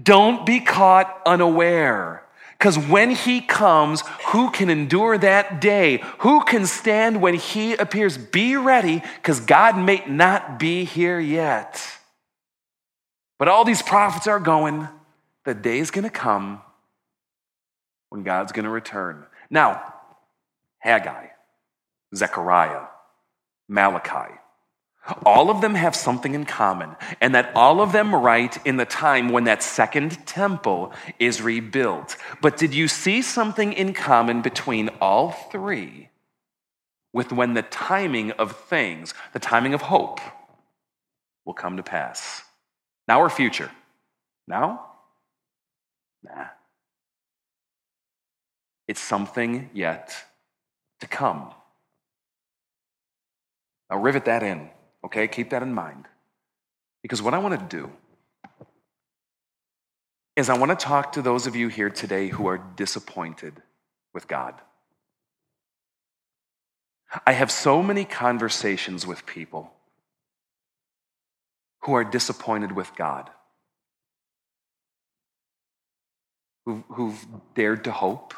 Don't 0.00 0.44
be 0.44 0.60
caught 0.60 1.22
unaware. 1.24 2.24
Because 2.58 2.76
when 2.76 3.10
he 3.12 3.40
comes, 3.40 4.02
who 4.26 4.50
can 4.50 4.68
endure 4.68 5.16
that 5.16 5.60
day? 5.60 6.02
Who 6.18 6.42
can 6.42 6.66
stand 6.66 7.22
when 7.22 7.34
he 7.34 7.74
appears? 7.74 8.18
Be 8.18 8.56
ready, 8.56 9.00
because 9.16 9.38
God 9.38 9.78
may 9.78 10.02
not 10.08 10.58
be 10.58 10.84
here 10.84 11.20
yet. 11.20 11.80
But 13.38 13.46
all 13.46 13.64
these 13.64 13.80
prophets 13.80 14.26
are 14.26 14.40
going, 14.40 14.88
the 15.48 15.54
day 15.54 15.78
is 15.78 15.90
going 15.90 16.04
to 16.04 16.10
come 16.10 16.60
when 18.10 18.22
God's 18.22 18.52
going 18.52 18.66
to 18.66 18.70
return. 18.70 19.24
Now, 19.48 19.94
Haggai, 20.80 21.28
Zechariah, 22.14 22.84
Malachi, 23.66 24.34
all 25.24 25.48
of 25.48 25.62
them 25.62 25.74
have 25.74 25.96
something 25.96 26.34
in 26.34 26.44
common, 26.44 26.96
and 27.22 27.34
that 27.34 27.50
all 27.54 27.80
of 27.80 27.92
them 27.92 28.14
write 28.14 28.58
in 28.66 28.76
the 28.76 28.84
time 28.84 29.30
when 29.30 29.44
that 29.44 29.62
second 29.62 30.26
temple 30.26 30.92
is 31.18 31.40
rebuilt. 31.40 32.18
But 32.42 32.58
did 32.58 32.74
you 32.74 32.86
see 32.86 33.22
something 33.22 33.72
in 33.72 33.94
common 33.94 34.42
between 34.42 34.90
all 35.00 35.30
three 35.30 36.10
with 37.14 37.32
when 37.32 37.54
the 37.54 37.62
timing 37.62 38.32
of 38.32 38.54
things, 38.54 39.14
the 39.32 39.38
timing 39.38 39.72
of 39.72 39.80
hope, 39.80 40.20
will 41.46 41.54
come 41.54 41.78
to 41.78 41.82
pass? 41.82 42.42
Now 43.06 43.22
or 43.22 43.30
future? 43.30 43.70
Now? 44.46 44.87
Nah. 46.22 46.46
It's 48.86 49.00
something 49.00 49.70
yet 49.72 50.14
to 51.00 51.06
come. 51.06 51.52
Now, 53.90 53.98
rivet 53.98 54.24
that 54.26 54.42
in, 54.42 54.70
okay? 55.04 55.28
Keep 55.28 55.50
that 55.50 55.62
in 55.62 55.72
mind. 55.72 56.06
Because 57.02 57.22
what 57.22 57.34
I 57.34 57.38
want 57.38 57.58
to 57.58 57.76
do 57.76 57.90
is 60.36 60.48
I 60.48 60.56
want 60.56 60.70
to 60.78 60.84
talk 60.86 61.12
to 61.12 61.22
those 61.22 61.46
of 61.46 61.56
you 61.56 61.68
here 61.68 61.90
today 61.90 62.28
who 62.28 62.46
are 62.46 62.58
disappointed 62.58 63.62
with 64.14 64.28
God. 64.28 64.54
I 67.26 67.32
have 67.32 67.50
so 67.50 67.82
many 67.82 68.04
conversations 68.04 69.06
with 69.06 69.26
people 69.26 69.72
who 71.80 71.94
are 71.94 72.04
disappointed 72.04 72.72
with 72.72 72.94
God, 72.94 73.30
who, 76.68 76.84
who've 76.88 77.26
dared 77.54 77.84
to 77.84 77.90
hope, 77.90 78.34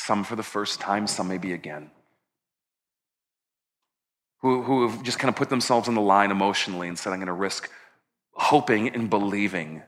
some 0.00 0.24
for 0.24 0.36
the 0.36 0.42
first 0.42 0.80
time, 0.80 1.06
some 1.06 1.28
maybe 1.28 1.52
again, 1.52 1.90
who, 4.40 4.62
who 4.62 4.88
have 4.88 5.02
just 5.02 5.18
kind 5.18 5.28
of 5.28 5.36
put 5.36 5.50
themselves 5.50 5.86
on 5.86 5.94
the 5.94 6.00
line 6.00 6.30
emotionally 6.30 6.88
and 6.88 6.98
said, 6.98 7.12
I'm 7.12 7.18
going 7.18 7.26
to 7.26 7.34
risk 7.34 7.70
hoping 8.32 8.88
and 8.88 9.10
believing. 9.10 9.82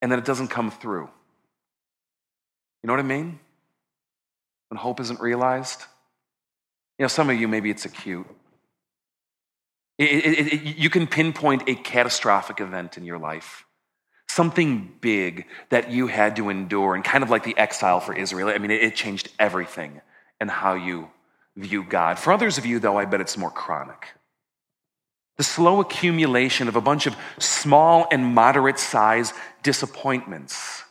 And 0.00 0.12
then 0.12 0.20
it 0.20 0.24
doesn't 0.24 0.48
come 0.48 0.70
through. 0.70 1.10
You 2.82 2.86
know 2.86 2.92
what 2.92 3.00
I 3.00 3.02
mean? 3.02 3.40
When 4.68 4.78
hope 4.78 5.00
isn't 5.00 5.18
realized. 5.18 5.82
You 7.00 7.02
know, 7.02 7.08
some 7.08 7.30
of 7.30 7.40
you, 7.40 7.48
maybe 7.48 7.70
it's 7.70 7.84
acute. 7.84 8.28
It, 9.98 10.04
it, 10.04 10.52
it, 10.52 10.76
you 10.76 10.90
can 10.90 11.06
pinpoint 11.06 11.68
a 11.68 11.74
catastrophic 11.74 12.60
event 12.60 12.98
in 12.98 13.04
your 13.04 13.18
life, 13.18 13.64
something 14.28 14.92
big 15.00 15.46
that 15.70 15.90
you 15.90 16.06
had 16.06 16.36
to 16.36 16.50
endure, 16.50 16.94
and 16.94 17.02
kind 17.02 17.24
of 17.24 17.30
like 17.30 17.44
the 17.44 17.56
exile 17.56 18.00
for 18.00 18.14
Israel. 18.14 18.48
I 18.48 18.58
mean, 18.58 18.70
it, 18.70 18.94
changed 18.94 19.30
everything 19.38 20.02
and 20.38 20.50
how 20.50 20.74
you 20.74 21.08
view 21.56 21.82
God. 21.82 22.18
For 22.18 22.32
others 22.32 22.58
of 22.58 22.66
you, 22.66 22.78
though, 22.78 22.98
I 22.98 23.06
bet 23.06 23.22
it's 23.22 23.38
more 23.38 23.50
chronic. 23.50 24.08
The 25.38 25.44
slow 25.44 25.80
accumulation 25.80 26.68
of 26.68 26.76
a 26.76 26.80
bunch 26.80 27.06
of 27.06 27.16
small 27.38 28.06
and 28.10 28.34
moderate 28.34 28.78
size 28.78 29.32
disappointments. 29.62 30.82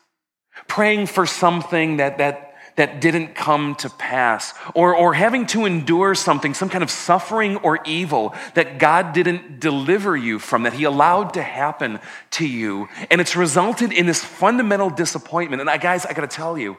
Praying 0.67 1.07
for 1.07 1.25
something 1.25 1.97
that, 1.97 2.17
that 2.17 2.44
that 2.75 2.99
didn't 2.99 3.35
come 3.35 3.75
to 3.75 3.89
pass, 3.89 4.53
or, 4.73 4.95
or 4.95 5.13
having 5.13 5.45
to 5.47 5.65
endure 5.65 6.13
something, 6.13 6.53
some 6.53 6.69
kind 6.69 6.83
of 6.83 6.91
suffering 6.91 7.55
or 7.57 7.79
evil 7.85 8.35
that 8.53 8.79
God 8.79 9.13
didn't 9.13 9.59
deliver 9.59 10.15
you 10.15 10.39
from, 10.39 10.63
that 10.63 10.73
He 10.73 10.83
allowed 10.83 11.33
to 11.35 11.41
happen 11.41 11.99
to 12.31 12.45
you. 12.45 12.89
And 13.09 13.21
it's 13.21 13.35
resulted 13.35 13.93
in 13.93 14.05
this 14.05 14.23
fundamental 14.23 14.89
disappointment. 14.89 15.61
And 15.61 15.69
I, 15.69 15.77
guys, 15.77 16.05
I 16.05 16.13
gotta 16.13 16.27
tell 16.27 16.57
you, 16.57 16.77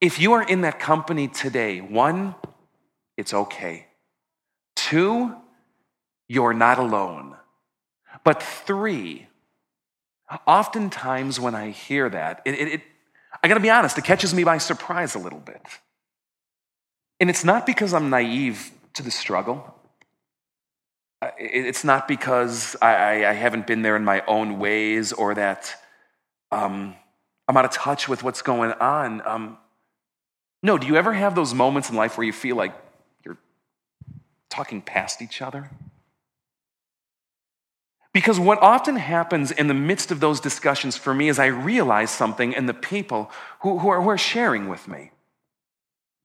if 0.00 0.18
you 0.18 0.32
are 0.34 0.42
in 0.42 0.62
that 0.62 0.78
company 0.78 1.28
today, 1.28 1.80
one, 1.80 2.34
it's 3.16 3.32
okay. 3.32 3.86
Two, 4.74 5.34
you're 6.28 6.52
not 6.52 6.78
alone. 6.78 7.36
But 8.24 8.42
three, 8.42 9.28
oftentimes 10.46 11.40
when 11.40 11.54
I 11.54 11.70
hear 11.70 12.08
that, 12.10 12.42
it, 12.44 12.54
it, 12.54 12.82
I 13.42 13.48
gotta 13.48 13.60
be 13.60 13.70
honest, 13.70 13.98
it 13.98 14.04
catches 14.04 14.32
me 14.32 14.44
by 14.44 14.58
surprise 14.58 15.14
a 15.14 15.18
little 15.18 15.40
bit. 15.40 15.62
And 17.20 17.30
it's 17.30 17.44
not 17.44 17.66
because 17.66 17.94
I'm 17.94 18.10
naive 18.10 18.70
to 18.94 19.02
the 19.02 19.10
struggle. 19.10 19.74
It's 21.38 21.84
not 21.84 22.08
because 22.08 22.76
I, 22.82 23.24
I 23.26 23.32
haven't 23.32 23.66
been 23.66 23.82
there 23.82 23.94
in 23.96 24.04
my 24.04 24.24
own 24.26 24.58
ways 24.58 25.12
or 25.12 25.34
that 25.34 25.72
um, 26.50 26.96
I'm 27.46 27.56
out 27.56 27.64
of 27.64 27.70
touch 27.70 28.08
with 28.08 28.24
what's 28.24 28.42
going 28.42 28.72
on. 28.72 29.26
Um, 29.26 29.58
no, 30.62 30.78
do 30.78 30.86
you 30.86 30.96
ever 30.96 31.12
have 31.12 31.34
those 31.34 31.54
moments 31.54 31.90
in 31.90 31.96
life 31.96 32.16
where 32.16 32.26
you 32.26 32.32
feel 32.32 32.56
like 32.56 32.74
you're 33.24 33.38
talking 34.50 34.82
past 34.82 35.22
each 35.22 35.42
other? 35.42 35.70
Because 38.12 38.38
what 38.38 38.60
often 38.60 38.96
happens 38.96 39.50
in 39.50 39.68
the 39.68 39.74
midst 39.74 40.10
of 40.10 40.20
those 40.20 40.40
discussions 40.40 40.96
for 40.96 41.14
me 41.14 41.28
is 41.28 41.38
I 41.38 41.46
realize 41.46 42.10
something 42.10 42.52
in 42.52 42.66
the 42.66 42.74
people 42.74 43.30
who, 43.60 43.78
who, 43.78 43.88
are, 43.88 44.02
who 44.02 44.10
are 44.10 44.18
sharing 44.18 44.68
with 44.68 44.86
me. 44.86 45.12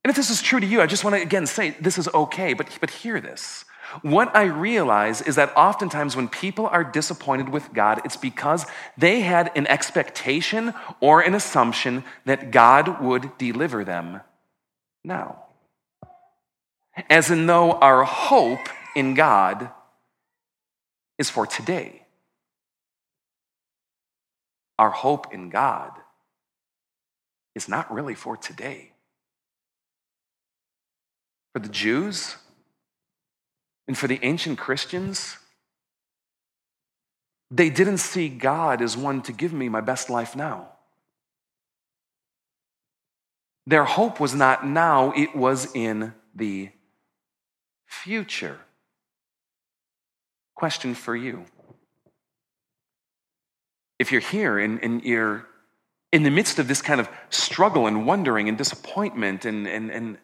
And 0.04 0.10
if 0.10 0.16
this 0.16 0.30
is 0.30 0.42
true 0.42 0.60
to 0.60 0.66
you, 0.66 0.82
I 0.82 0.86
just 0.86 1.04
want 1.04 1.16
to 1.16 1.22
again 1.22 1.48
say 1.48 1.72
this 1.80 1.98
is 1.98 2.08
okay, 2.14 2.54
but, 2.54 2.68
but 2.82 2.90
hear 2.90 3.22
this. 3.22 3.66
What 4.02 4.36
I 4.36 4.44
realize 4.44 5.22
is 5.22 5.36
that 5.36 5.56
oftentimes 5.56 6.16
when 6.16 6.28
people 6.28 6.68
are 6.68 6.84
disappointed 6.84 7.50
with 7.50 7.74
God, 7.74 8.02
it's 8.04 8.18
because 8.18 8.66
they 8.98 9.22
had 9.22 9.50
an 9.56 9.66
expectation 9.68 10.74
or 11.00 11.22
an 11.22 11.34
assumption 11.34 12.04
that 12.26 12.52
God 12.52 13.02
would 13.02 13.38
deliver 13.38 13.86
them 13.86 14.22
now. 15.06 15.44
As 17.10 17.32
in, 17.32 17.46
though 17.46 17.74
our 17.74 18.04
hope 18.04 18.68
in 18.94 19.14
God 19.14 19.70
is 21.18 21.30
for 21.30 21.46
today. 21.46 22.04
Our 24.80 24.92
hope 24.92 25.34
in 25.34 25.50
God 25.50 25.92
is 27.56 27.68
not 27.68 27.92
really 27.92 28.14
for 28.14 28.38
today. 28.38 28.92
For 31.54 31.60
the 31.60 31.70
Jews 31.70 32.38
and 33.88 33.98
for 33.98 34.08
the 34.08 34.20
ancient 34.22 34.60
Christians, 34.60 35.38
they 37.50 37.70
didn't 37.70 37.98
see 37.98 38.30
God 38.30 38.82
as 38.82 38.96
one 38.96 39.22
to 39.24 39.32
give 39.32 39.54
me 39.54 39.70
my 39.70 39.82
best 39.82 40.10
life 40.10 40.36
now. 40.36 40.70
Their 43.66 43.86
hope 43.86 44.20
was 44.20 44.36
not 44.36 44.66
now, 44.66 45.12
it 45.16 45.36
was 45.36 45.76
in 45.76 46.14
the 46.36 46.70
future. 47.86 48.60
Question 50.58 50.96
for 50.96 51.16
you. 51.16 51.46
If 54.00 54.12
you're 54.12 54.22
here 54.22 54.58
and, 54.58 54.84
and 54.84 55.04
you're 55.04 55.46
in 56.12 56.24
the 56.24 56.32
midst 56.32 56.58
of 56.58 56.68
this 56.68 56.82
kind 56.82 57.00
of 57.00 57.08
struggle 57.30 57.86
and 57.86 58.08
wondering 58.08 58.50
and 58.50 58.58
disappointment, 58.58 59.46
and, 59.46 59.68
and, 59.68 59.92
and 59.92 60.18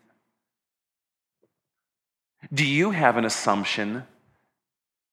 do 2.51 2.65
you 2.65 2.89
have 2.89 3.15
an 3.15 3.25
assumption 3.25 4.05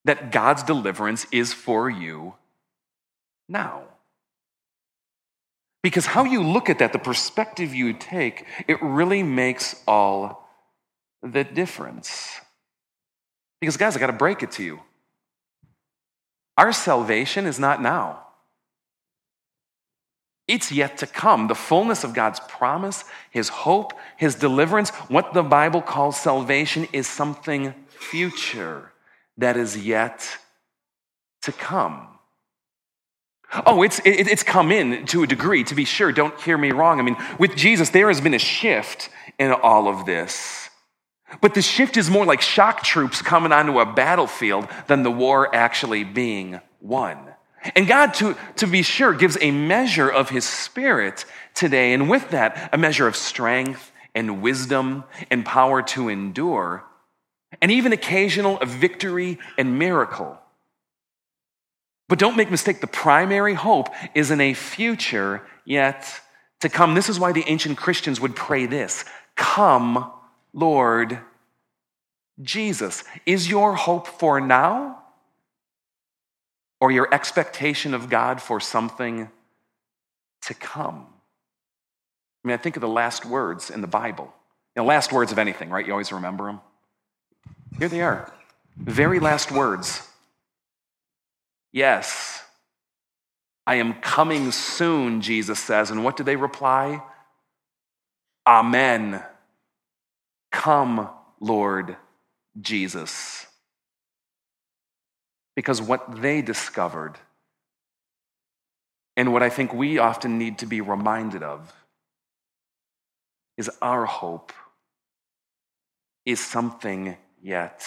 that 0.07 0.33
God's 0.33 0.63
deliverance 0.63 1.27
is 1.31 1.53
for 1.53 1.91
you 1.91 2.37
now? 3.47 3.83
Because 5.83 6.07
how 6.07 6.25
you 6.25 6.43
look 6.43 6.71
at 6.71 6.79
that, 6.79 6.95
the 6.95 6.99
perspective 6.99 7.75
you 7.75 7.93
take, 7.93 8.47
it 8.67 8.81
really 8.81 9.23
makes 9.23 9.83
all 9.87 10.49
the 11.23 11.45
difference. 11.45 12.41
Because, 13.61 13.77
guys, 13.77 13.95
I 13.95 14.01
got 14.01 14.07
to 14.07 14.15
break 14.15 14.43
it 14.43 14.53
to 14.53 14.65
you. 14.65 14.81
Our 16.61 16.73
salvation 16.73 17.47
is 17.47 17.59
not 17.59 17.81
now. 17.81 18.21
It's 20.47 20.71
yet 20.71 20.99
to 20.99 21.07
come. 21.07 21.49
The 21.49 21.55
fullness 21.55 22.05
of 22.05 22.13
God's 22.13 22.39
promise, 22.41 23.05
His 23.31 23.49
hope, 23.49 23.95
His 24.19 24.35
deliverance, 24.35 24.91
what 25.09 25.33
the 25.33 25.43
Bible 25.43 25.81
calls 25.81 26.21
salvation 26.21 26.87
is 26.93 27.07
something 27.07 27.73
future 27.89 28.93
that 29.39 29.57
is 29.57 29.75
yet 29.79 30.37
to 31.43 31.53
come. 31.53 32.09
Oh, 33.65 33.83
it's, 33.83 33.99
it, 34.01 34.29
it's 34.29 34.43
come 34.43 34.71
in 34.71 35.07
to 35.07 35.23
a 35.23 35.27
degree, 35.27 35.65
to 35.65 35.75
be 35.75 35.87
sure. 35.87 36.13
Don't 36.13 36.39
hear 36.43 36.59
me 36.59 36.73
wrong. 36.73 37.01
I 37.01 37.03
mean, 37.03 37.17
with 37.39 37.57
Jesus, 37.57 37.89
there 37.89 38.09
has 38.09 38.21
been 38.21 38.35
a 38.35 38.39
shift 38.39 39.09
in 39.39 39.51
all 39.51 39.89
of 39.89 40.05
this. 40.05 40.70
But 41.41 41.55
the 41.55 41.63
shift 41.63 41.97
is 41.97 42.11
more 42.11 42.25
like 42.25 42.41
shock 42.41 42.83
troops 42.83 43.23
coming 43.23 43.53
onto 43.53 43.79
a 43.79 43.87
battlefield 43.87 44.69
than 44.89 45.03
the 45.03 45.11
war 45.11 45.55
actually 45.55 46.05
being 46.05 46.61
won. 46.81 47.19
And 47.75 47.87
God, 47.87 48.15
to, 48.15 48.37
to 48.57 48.67
be 48.67 48.83
sure, 48.83 49.13
gives 49.13 49.37
a 49.41 49.51
measure 49.51 50.09
of 50.09 50.31
His 50.31 50.45
Spirit 50.45 51.25
today, 51.55 51.93
and 51.93 52.09
with 52.09 52.31
that, 52.31 52.71
a 52.73 52.79
measure 52.79 53.07
of 53.07 53.17
strength 53.17 53.93
and 54.15 54.43
wisdom 54.43 55.05
and 55.31 55.45
power 55.45 55.83
to 55.83 56.09
endure, 56.09 56.85
and 57.61 57.71
even 57.71 57.93
occasional 57.93 58.59
of 58.61 58.69
victory 58.69 59.39
and 59.59 59.79
miracle. 59.79 60.39
But 62.09 62.19
don't 62.19 62.37
make 62.37 62.51
mistake, 62.51 62.81
the 62.81 62.87
primary 62.87 63.55
hope 63.55 63.89
is 64.15 64.31
in 64.31 64.41
a 64.41 64.55
future 64.55 65.43
yet 65.65 66.21
to 66.61 66.69
come. 66.69 66.95
This 66.95 67.09
is 67.09 67.21
why 67.21 67.33
the 67.33 67.45
ancient 67.47 67.79
Christians 67.79 68.21
would 68.21 68.35
pray 68.35 68.67
this 68.67 69.05
Come, 69.37 70.11
Lord 70.53 71.19
Jesus. 72.43 73.05
Is 73.27 73.49
your 73.49 73.75
hope 73.75 74.07
for 74.07 74.41
now 74.41 75.03
or 76.81 76.91
your 76.91 77.13
expectation 77.13 77.95
of 77.95 78.09
God 78.09 78.41
for 78.41 78.61
something 78.61 79.31
to 80.43 80.55
come? 80.55 81.07
I 82.43 82.49
mean, 82.49 82.55
I 82.55 82.57
think 82.57 82.77
of 82.77 82.81
the 82.81 82.89
last 82.89 83.27
words 83.27 83.71
in 83.71 83.81
the 83.81 83.87
Bible. 83.87 84.33
You 84.75 84.83
know, 84.83 84.87
last 84.87 85.13
words 85.13 85.33
of 85.33 85.39
anything, 85.39 85.69
right? 85.69 85.87
You 85.87 85.93
always 85.93 86.13
remember 86.13 86.47
them. 86.47 86.61
Here 87.79 87.89
they 87.89 88.01
are. 88.01 88.33
Very 88.77 89.21
last 89.21 89.53
words. 89.53 90.07
Yes, 91.73 92.43
I 93.67 93.77
am 93.77 93.95
coming 93.95 94.51
soon, 94.51 95.21
Jesus 95.21 95.61
says. 95.61 95.91
And 95.91 96.03
what 96.03 96.17
do 96.17 96.25
they 96.25 96.37
reply? 96.37 97.03
Amen. 98.47 99.23
Come, 100.51 101.09
Lord 101.41 101.97
Jesus. 102.61 103.47
Because 105.57 105.81
what 105.81 106.21
they 106.21 106.43
discovered, 106.43 107.19
and 109.17 109.33
what 109.33 109.43
I 109.43 109.51
think 109.51 109.73
we 109.73 109.99
often 109.99 110.39
need 110.39 110.59
to 110.59 110.67
be 110.67 110.81
reminded 110.81 111.43
of, 111.43 111.73
is 113.57 113.71
our 113.83 114.07
hope 114.07 114.53
is 116.25 116.41
something 116.41 117.17
yet 117.43 117.87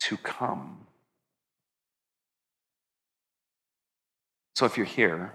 to 0.00 0.16
come. 0.16 0.86
So 4.54 4.66
if 4.66 4.76
you're 4.76 4.86
here, 4.86 5.32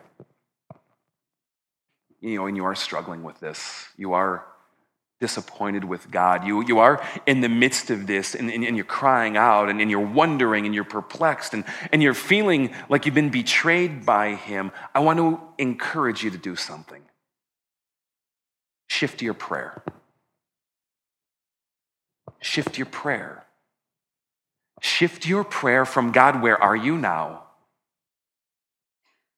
you 2.21 2.35
know, 2.35 2.45
and 2.45 2.55
you 2.55 2.65
are 2.65 2.75
struggling 2.75 3.23
with 3.23 3.39
this, 3.39 3.87
you 3.97 4.13
are 4.13 4.45
disappointed 5.27 5.83
with 5.83 6.11
God, 6.11 6.45
you, 6.45 6.63
you 6.65 6.79
are 6.79 6.95
in 7.25 7.41
the 7.41 7.49
midst 7.49 7.89
of 7.89 8.07
this 8.07 8.35
and, 8.35 8.51
and, 8.51 8.63
and 8.63 8.75
you're 8.75 8.85
crying 9.01 9.35
out 9.37 9.69
and, 9.69 9.79
and, 9.81 9.89
you're 9.89 10.11
wondering 10.21 10.65
and 10.65 10.75
you're 10.75 10.83
perplexed 10.99 11.53
and, 11.53 11.63
and 11.91 12.03
you're 12.03 12.13
feeling 12.13 12.73
like 12.89 13.05
you've 13.05 13.15
been 13.15 13.29
betrayed 13.29 14.05
by 14.05 14.35
Him, 14.35 14.71
I 14.93 14.99
want 14.99 15.19
to 15.19 15.39
encourage 15.57 16.23
you 16.23 16.31
to 16.31 16.37
do 16.37 16.55
something. 16.55 17.01
Shift 18.87 19.21
your 19.21 19.33
prayer. 19.33 19.83
Shift 22.41 22.77
your 22.77 22.87
prayer. 22.87 23.45
Shift 24.81 25.25
your 25.25 25.43
prayer 25.43 25.85
from 25.85 26.11
God, 26.11 26.41
where 26.41 26.61
are 26.61 26.75
you 26.75 26.97
now? 26.97 27.43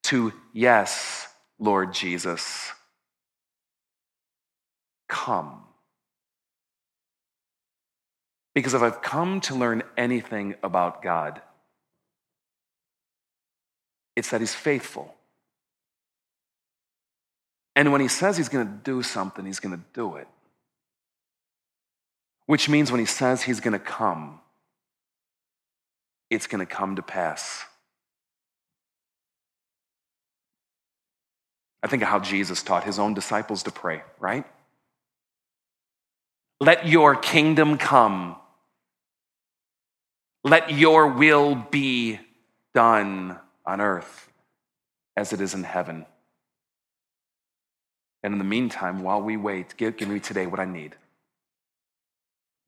to 0.06 0.32
yes, 0.54 1.28
Lord 1.58 1.92
Jesus, 1.94 2.72
come. 5.10 5.65
Because 8.56 8.74
if 8.74 8.82
I've 8.82 9.02
come 9.02 9.42
to 9.42 9.54
learn 9.54 9.84
anything 9.96 10.56
about 10.64 11.04
God, 11.04 11.42
it's 14.16 14.32
that 14.32 14.40
He's 14.40 14.56
faithful. 14.56 15.14
And 17.76 17.92
when 17.92 18.02
He 18.02 18.08
says 18.08 18.38
He's 18.38 18.50
going 18.50 18.66
to 18.66 18.74
do 18.84 19.04
something, 19.04 19.46
He's 19.46 19.60
going 19.60 19.78
to 19.78 19.84
do 19.94 20.16
it. 20.16 20.28
Which 22.48 22.68
means 22.70 22.92
when 22.92 23.00
He 23.00 23.06
says 23.06 23.44
He's 23.44 23.60
going 23.60 23.74
to 23.74 23.80
come, 23.80 24.40
it's 26.32 26.48
going 26.48 26.66
to 26.66 26.66
come 26.66 26.96
to 26.96 27.04
pass. 27.04 27.66
I 31.86 31.88
think 31.88 32.02
of 32.02 32.10
how 32.10 32.20
Jesus 32.20 32.64
taught 32.64 32.84
his 32.84 32.98
own 32.98 33.14
disciples 33.14 33.62
to 33.64 33.72
pray, 33.72 34.02
right? 34.20 34.44
Let 36.60 36.88
your 36.88 37.16
kingdom 37.16 37.78
come. 37.78 38.38
Let 40.46 40.70
your 40.70 41.08
will 41.08 41.56
be 41.56 42.20
done 42.76 43.40
on 43.66 43.82
earth 43.82 44.32
as 45.18 45.34
it 45.34 45.42
is 45.42 45.56
in 45.56 45.64
heaven. 45.64 46.06
And 48.22 48.32
in 48.32 48.38
the 48.38 48.46
meantime, 48.46 49.02
while 49.02 49.24
we 49.24 49.38
wait, 49.38 49.76
give, 49.76 49.98
give 49.98 50.08
me 50.08 50.20
today 50.20 50.46
what 50.46 50.60
I 50.60 50.66
need. 50.66 50.96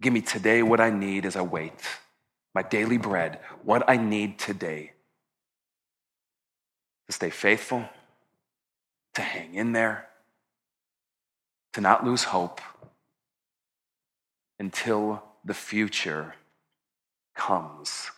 Give 0.02 0.12
me 0.12 0.22
today 0.22 0.64
what 0.64 0.80
I 0.80 0.90
need 0.90 1.24
as 1.24 1.36
I 1.36 1.44
wait. 1.44 1.80
My 2.56 2.64
daily 2.64 2.98
bread, 2.98 3.42
what 3.64 3.88
I 3.88 3.98
need 3.98 4.40
today 4.40 4.94
to 7.06 7.12
stay 7.12 7.30
faithful 7.30 7.88
to 9.14 9.22
hang 9.22 9.54
in 9.54 9.74
there, 9.74 10.08
to 11.74 11.82
not 11.82 12.04
lose 12.04 12.24
hope 12.24 12.60
until 14.60 15.22
the 15.46 15.54
future 15.54 16.34
comes. 17.38 18.12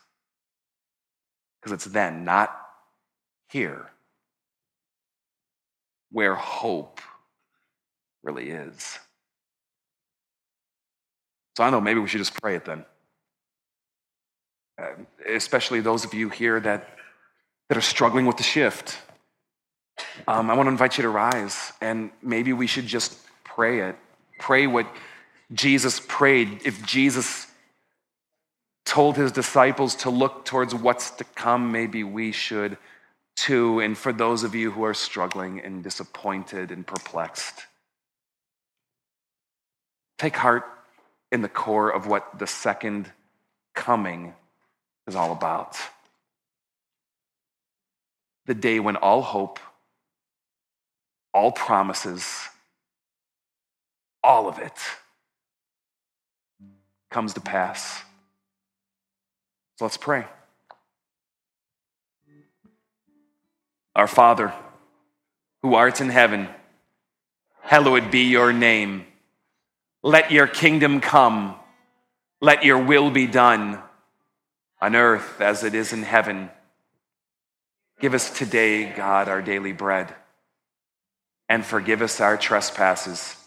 Because 1.62 1.74
it's 1.74 1.86
then, 1.86 2.24
not 2.24 2.56
here, 3.50 3.92
where 6.12 6.36
hope 6.36 7.02
really 8.24 8.50
is. 8.50 8.98
So 11.58 11.64
I 11.64 11.70
know 11.70 11.82
maybe 11.82 12.00
we 12.00 12.08
should 12.08 12.20
just 12.20 12.42
pray 12.42 12.56
it 12.56 12.66
then. 12.66 12.86
Uh, 14.82 14.88
especially 15.28 15.82
those 15.82 16.06
of 16.06 16.14
you 16.14 16.30
here 16.30 16.60
that, 16.60 16.98
that 17.68 17.78
are 17.78 17.82
struggling 17.82 18.26
with 18.26 18.38
the 18.38 18.44
shift 18.44 18.98
um, 20.28 20.50
I 20.50 20.54
want 20.54 20.68
to 20.68 20.72
invite 20.72 20.98
you 20.98 21.04
to 21.04 21.10
rise 21.10 21.74
and 21.82 22.12
maybe 22.22 22.54
we 22.54 22.68
should 22.68 22.88
just 22.88 23.18
pray 23.44 23.82
it. 23.82 23.96
Pray 24.40 24.68
what 24.68 24.88
Jesus 25.54 26.02
prayed. 26.08 26.62
If 26.66 26.86
Jesus 26.86 27.48
told 28.90 29.16
his 29.16 29.32
disciples 29.32 29.94
to 29.94 30.10
look 30.10 30.46
towards 30.46 30.74
what's 30.74 31.12
to 31.12 31.24
come, 31.24 31.72
maybe 31.72 32.04
we 32.04 32.32
should 32.32 32.76
too. 33.36 33.80
And 33.80 33.96
for 33.96 34.12
those 34.12 34.44
of 34.44 34.56
you 34.56 34.72
who 34.72 34.84
are 34.84 34.96
struggling 34.96 35.60
and 35.60 35.84
disappointed 35.84 36.72
and 36.72 36.86
perplexed, 36.86 37.68
take 40.18 40.36
heart 40.36 40.66
in 41.32 41.44
the 41.44 41.48
core 41.48 41.92
of 41.92 42.08
what 42.08 42.40
the 42.40 42.48
second 42.48 43.12
coming 43.76 44.34
is 45.08 45.16
all 45.16 45.32
about. 45.32 45.78
The 48.48 48.56
day 48.56 48.80
when 48.80 48.96
all 48.96 49.22
hope 49.22 49.60
all 51.32 51.52
promises, 51.52 52.26
all 54.24 54.48
of 54.48 54.58
it 54.58 54.74
comes 57.12 57.36
to 57.36 57.40
pass. 57.40 58.02
So 59.80 59.86
let's 59.86 59.96
pray. 59.96 60.26
Our 63.96 64.10
Father, 64.10 64.54
who 65.62 65.74
art 65.74 66.02
in 66.02 66.10
heaven, 66.10 66.50
hallowed 67.62 68.12
be 68.12 68.24
your 68.24 68.52
name. 68.52 69.06
Let 70.04 70.32
your 70.32 70.48
kingdom 70.48 71.00
come. 71.00 71.56
Let 72.42 72.66
your 72.66 72.84
will 72.84 73.10
be 73.10 73.26
done 73.26 73.82
on 74.82 74.98
earth 74.98 75.40
as 75.40 75.64
it 75.64 75.74
is 75.74 75.94
in 75.94 76.04
heaven. 76.04 76.50
Give 78.02 78.14
us 78.14 78.38
today, 78.38 78.84
God, 78.84 79.30
our 79.30 79.42
daily 79.42 79.72
bread 79.72 80.14
and 81.48 81.66
forgive 81.66 82.02
us 82.02 82.20
our 82.20 82.36
trespasses, 82.36 83.38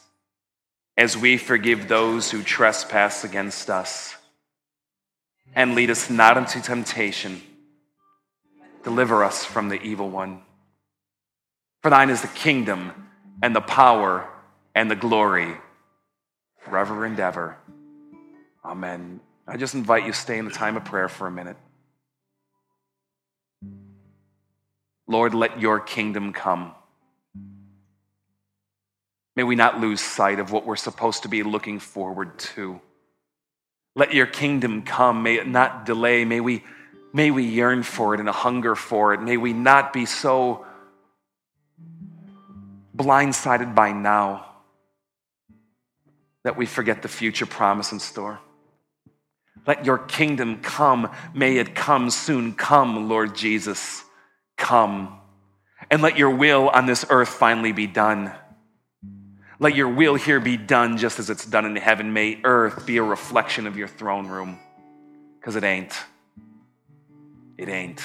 as 0.96 1.14
we 1.14 1.36
forgive 1.36 1.88
those 1.88 2.30
who 2.30 2.42
trespass 2.42 3.22
against 3.22 3.68
us. 3.68 4.16
And 5.54 5.74
lead 5.74 5.90
us 5.90 6.08
not 6.08 6.36
into 6.36 6.60
temptation. 6.62 7.42
Deliver 8.84 9.22
us 9.22 9.44
from 9.44 9.68
the 9.68 9.80
evil 9.82 10.08
one. 10.08 10.42
For 11.82 11.90
thine 11.90 12.10
is 12.10 12.22
the 12.22 12.28
kingdom 12.28 13.08
and 13.42 13.54
the 13.54 13.60
power 13.60 14.28
and 14.74 14.90
the 14.90 14.96
glory 14.96 15.56
forever 16.60 17.04
and 17.04 17.18
ever. 17.18 17.56
Amen. 18.64 19.20
I 19.46 19.56
just 19.56 19.74
invite 19.74 20.06
you 20.06 20.12
to 20.12 20.18
stay 20.18 20.38
in 20.38 20.44
the 20.44 20.52
time 20.52 20.76
of 20.76 20.84
prayer 20.84 21.08
for 21.08 21.26
a 21.26 21.30
minute. 21.30 21.56
Lord, 25.08 25.34
let 25.34 25.60
your 25.60 25.80
kingdom 25.80 26.32
come. 26.32 26.74
May 29.34 29.42
we 29.42 29.56
not 29.56 29.80
lose 29.80 30.00
sight 30.00 30.38
of 30.38 30.52
what 30.52 30.64
we're 30.64 30.76
supposed 30.76 31.22
to 31.22 31.28
be 31.28 31.42
looking 31.42 31.78
forward 31.78 32.38
to. 32.38 32.80
Let 33.94 34.14
your 34.14 34.26
kingdom 34.26 34.82
come. 34.82 35.22
May 35.22 35.36
it 35.36 35.46
not 35.46 35.84
delay. 35.84 36.24
May 36.24 36.40
we, 36.40 36.64
may 37.12 37.30
we 37.30 37.44
yearn 37.44 37.82
for 37.82 38.14
it 38.14 38.20
and 38.20 38.28
a 38.28 38.32
hunger 38.32 38.74
for 38.74 39.12
it. 39.12 39.20
May 39.20 39.36
we 39.36 39.52
not 39.52 39.92
be 39.92 40.06
so 40.06 40.64
blindsided 42.96 43.74
by 43.74 43.92
now 43.92 44.46
that 46.44 46.56
we 46.56 46.66
forget 46.66 47.02
the 47.02 47.08
future 47.08 47.46
promise 47.46 47.92
in 47.92 48.00
store. 48.00 48.40
Let 49.66 49.84
your 49.84 49.98
kingdom 49.98 50.60
come. 50.60 51.10
May 51.34 51.58
it 51.58 51.74
come 51.74 52.10
soon. 52.10 52.54
Come, 52.54 53.08
Lord 53.08 53.36
Jesus. 53.36 54.02
Come. 54.56 55.20
And 55.90 56.02
let 56.02 56.18
your 56.18 56.30
will 56.30 56.68
on 56.68 56.86
this 56.86 57.04
earth 57.10 57.28
finally 57.28 57.72
be 57.72 57.86
done. 57.86 58.32
Let 59.62 59.76
your 59.76 59.90
will 59.90 60.16
here 60.16 60.40
be 60.40 60.56
done 60.56 60.98
just 60.98 61.20
as 61.20 61.30
it's 61.30 61.46
done 61.46 61.64
in 61.64 61.76
heaven. 61.76 62.12
May 62.12 62.40
earth 62.42 62.84
be 62.84 62.96
a 62.96 63.02
reflection 63.04 63.68
of 63.68 63.76
your 63.76 63.86
throne 63.86 64.26
room. 64.26 64.58
Because 65.38 65.54
it 65.54 65.62
ain't. 65.62 65.96
It 67.56 67.68
ain't. 67.68 68.02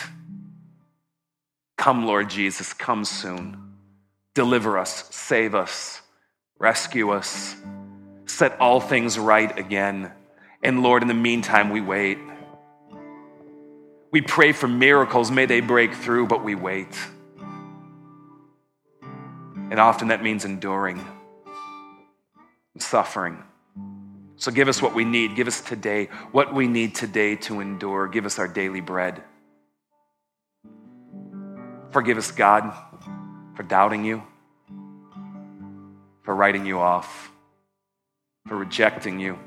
Come, 1.75 2.05
Lord 2.05 2.29
Jesus, 2.29 2.73
come 2.73 3.03
soon. 3.03 3.73
Deliver 4.35 4.77
us, 4.77 5.09
save 5.09 5.55
us, 5.55 6.03
rescue 6.59 7.09
us, 7.09 7.55
set 8.27 8.59
all 8.59 8.79
things 8.79 9.17
right 9.17 9.57
again. 9.57 10.11
And 10.61 10.83
Lord, 10.83 11.01
in 11.01 11.07
the 11.07 11.15
meantime, 11.15 11.71
we 11.71 11.81
wait. 11.81 12.19
We 14.11 14.21
pray 14.21 14.51
for 14.51 14.67
miracles. 14.67 15.31
May 15.31 15.47
they 15.47 15.61
break 15.61 15.95
through, 15.95 16.27
but 16.27 16.43
we 16.43 16.53
wait. 16.53 16.95
And 19.71 19.79
often 19.79 20.09
that 20.09 20.21
means 20.21 20.45
enduring 20.45 21.03
suffering. 22.81 23.43
So 24.35 24.51
give 24.51 24.67
us 24.67 24.81
what 24.81 24.93
we 24.93 25.03
need. 25.03 25.35
Give 25.35 25.47
us 25.47 25.61
today 25.61 26.05
what 26.31 26.53
we 26.53 26.67
need 26.67 26.95
today 26.95 27.35
to 27.37 27.59
endure. 27.59 28.07
Give 28.07 28.25
us 28.25 28.39
our 28.39 28.47
daily 28.47 28.81
bread. 28.81 29.23
Forgive 31.91 32.17
us, 32.17 32.31
God, 32.31 32.73
for 33.55 33.63
doubting 33.63 34.03
you, 34.03 34.21
for 36.23 36.35
writing 36.35 36.65
you 36.65 36.79
off, 36.79 37.31
for 38.47 38.57
rejecting 38.57 39.19
you, 39.19 39.39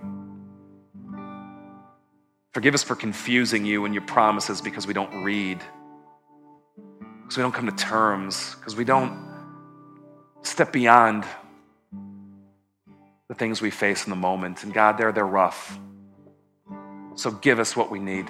Forgive 2.52 2.74
us 2.74 2.82
for 2.82 2.96
confusing 2.96 3.64
you 3.64 3.84
and 3.84 3.94
your 3.94 4.02
promises 4.02 4.60
because 4.60 4.86
we 4.86 4.92
don't 4.92 5.22
read, 5.22 5.60
because 7.22 7.36
we 7.36 7.42
don't 7.42 7.52
come 7.52 7.66
to 7.66 7.76
terms, 7.76 8.56
because 8.56 8.74
we 8.74 8.84
don't 8.84 9.16
step 10.42 10.72
beyond 10.72 11.24
the 13.30 13.36
things 13.36 13.62
we 13.62 13.70
face 13.70 14.06
in 14.06 14.10
the 14.10 14.16
moment. 14.16 14.64
And 14.64 14.74
God, 14.74 14.98
they're, 14.98 15.12
they're 15.12 15.24
rough. 15.24 15.78
So 17.14 17.30
give 17.30 17.60
us 17.60 17.76
what 17.76 17.88
we 17.88 18.00
need 18.00 18.28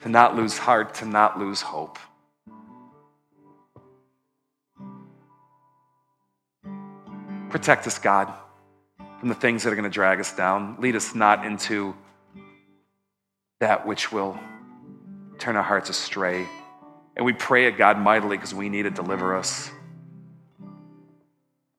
to 0.00 0.08
not 0.08 0.34
lose 0.34 0.56
heart, 0.56 0.94
to 0.94 1.04
not 1.04 1.38
lose 1.38 1.60
hope. 1.60 1.98
Protect 7.50 7.86
us, 7.86 7.98
God, 7.98 8.32
from 9.20 9.28
the 9.28 9.34
things 9.34 9.62
that 9.62 9.74
are 9.74 9.76
going 9.76 9.84
to 9.84 9.90
drag 9.90 10.20
us 10.20 10.34
down. 10.34 10.76
Lead 10.80 10.96
us 10.96 11.14
not 11.14 11.44
into 11.44 11.94
that 13.60 13.86
which 13.86 14.10
will 14.10 14.38
turn 15.38 15.54
our 15.54 15.62
hearts 15.62 15.90
astray. 15.90 16.48
And 17.14 17.26
we 17.26 17.34
pray 17.34 17.66
it, 17.66 17.76
God, 17.76 17.98
mightily 17.98 18.38
because 18.38 18.54
we 18.54 18.70
need 18.70 18.84
to 18.84 18.90
deliver 18.90 19.36
us. 19.36 19.70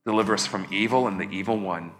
Deliver 0.08 0.36
us 0.36 0.48
from 0.48 0.66
evil 0.72 1.08
and 1.08 1.20
the 1.20 1.30
evil 1.32 1.60
one. 1.60 1.92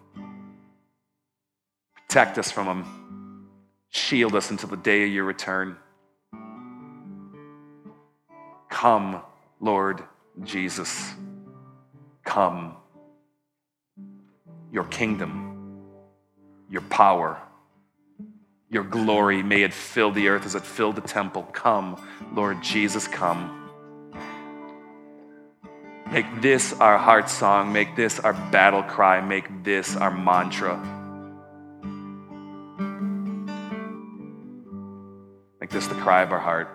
Protect 1.94 2.38
us 2.38 2.50
from 2.50 2.66
him. 2.66 3.50
Shield 3.90 4.34
us 4.34 4.50
until 4.50 4.70
the 4.70 4.78
day 4.78 5.04
of 5.04 5.10
your 5.10 5.26
return. 5.26 5.76
Come, 8.70 9.22
Lord 9.60 10.06
Jesus. 10.42 11.16
Come. 12.24 12.78
Your 14.72 14.86
kingdom, 14.86 15.84
your 16.70 16.84
power, 16.84 17.38
your 18.70 18.86
glory, 18.86 19.44
may 19.44 19.64
it 19.64 19.74
fill 19.74 20.12
the 20.12 20.30
earth 20.30 20.46
as 20.46 20.56
it 20.56 20.64
filled 20.64 20.96
the 20.96 21.02
temple. 21.02 21.44
Come, 21.52 22.02
Lord 22.34 22.64
Jesus, 22.64 23.06
come. 23.06 23.67
Make 26.12 26.42
this 26.42 26.72
our 26.74 26.98
heart 26.98 27.30
song. 27.30 27.74
Make 27.74 27.96
this 27.96 28.20
our 28.20 28.34
battle 28.34 28.82
cry. 28.82 29.20
Make 29.20 29.64
this 29.64 29.96
our 29.98 30.10
mantra. 30.10 30.78
Make 35.60 35.70
this 35.70 35.88
the 35.88 35.96
cry 35.96 36.24
of 36.24 36.32
our 36.32 36.40
heart. 36.40 36.70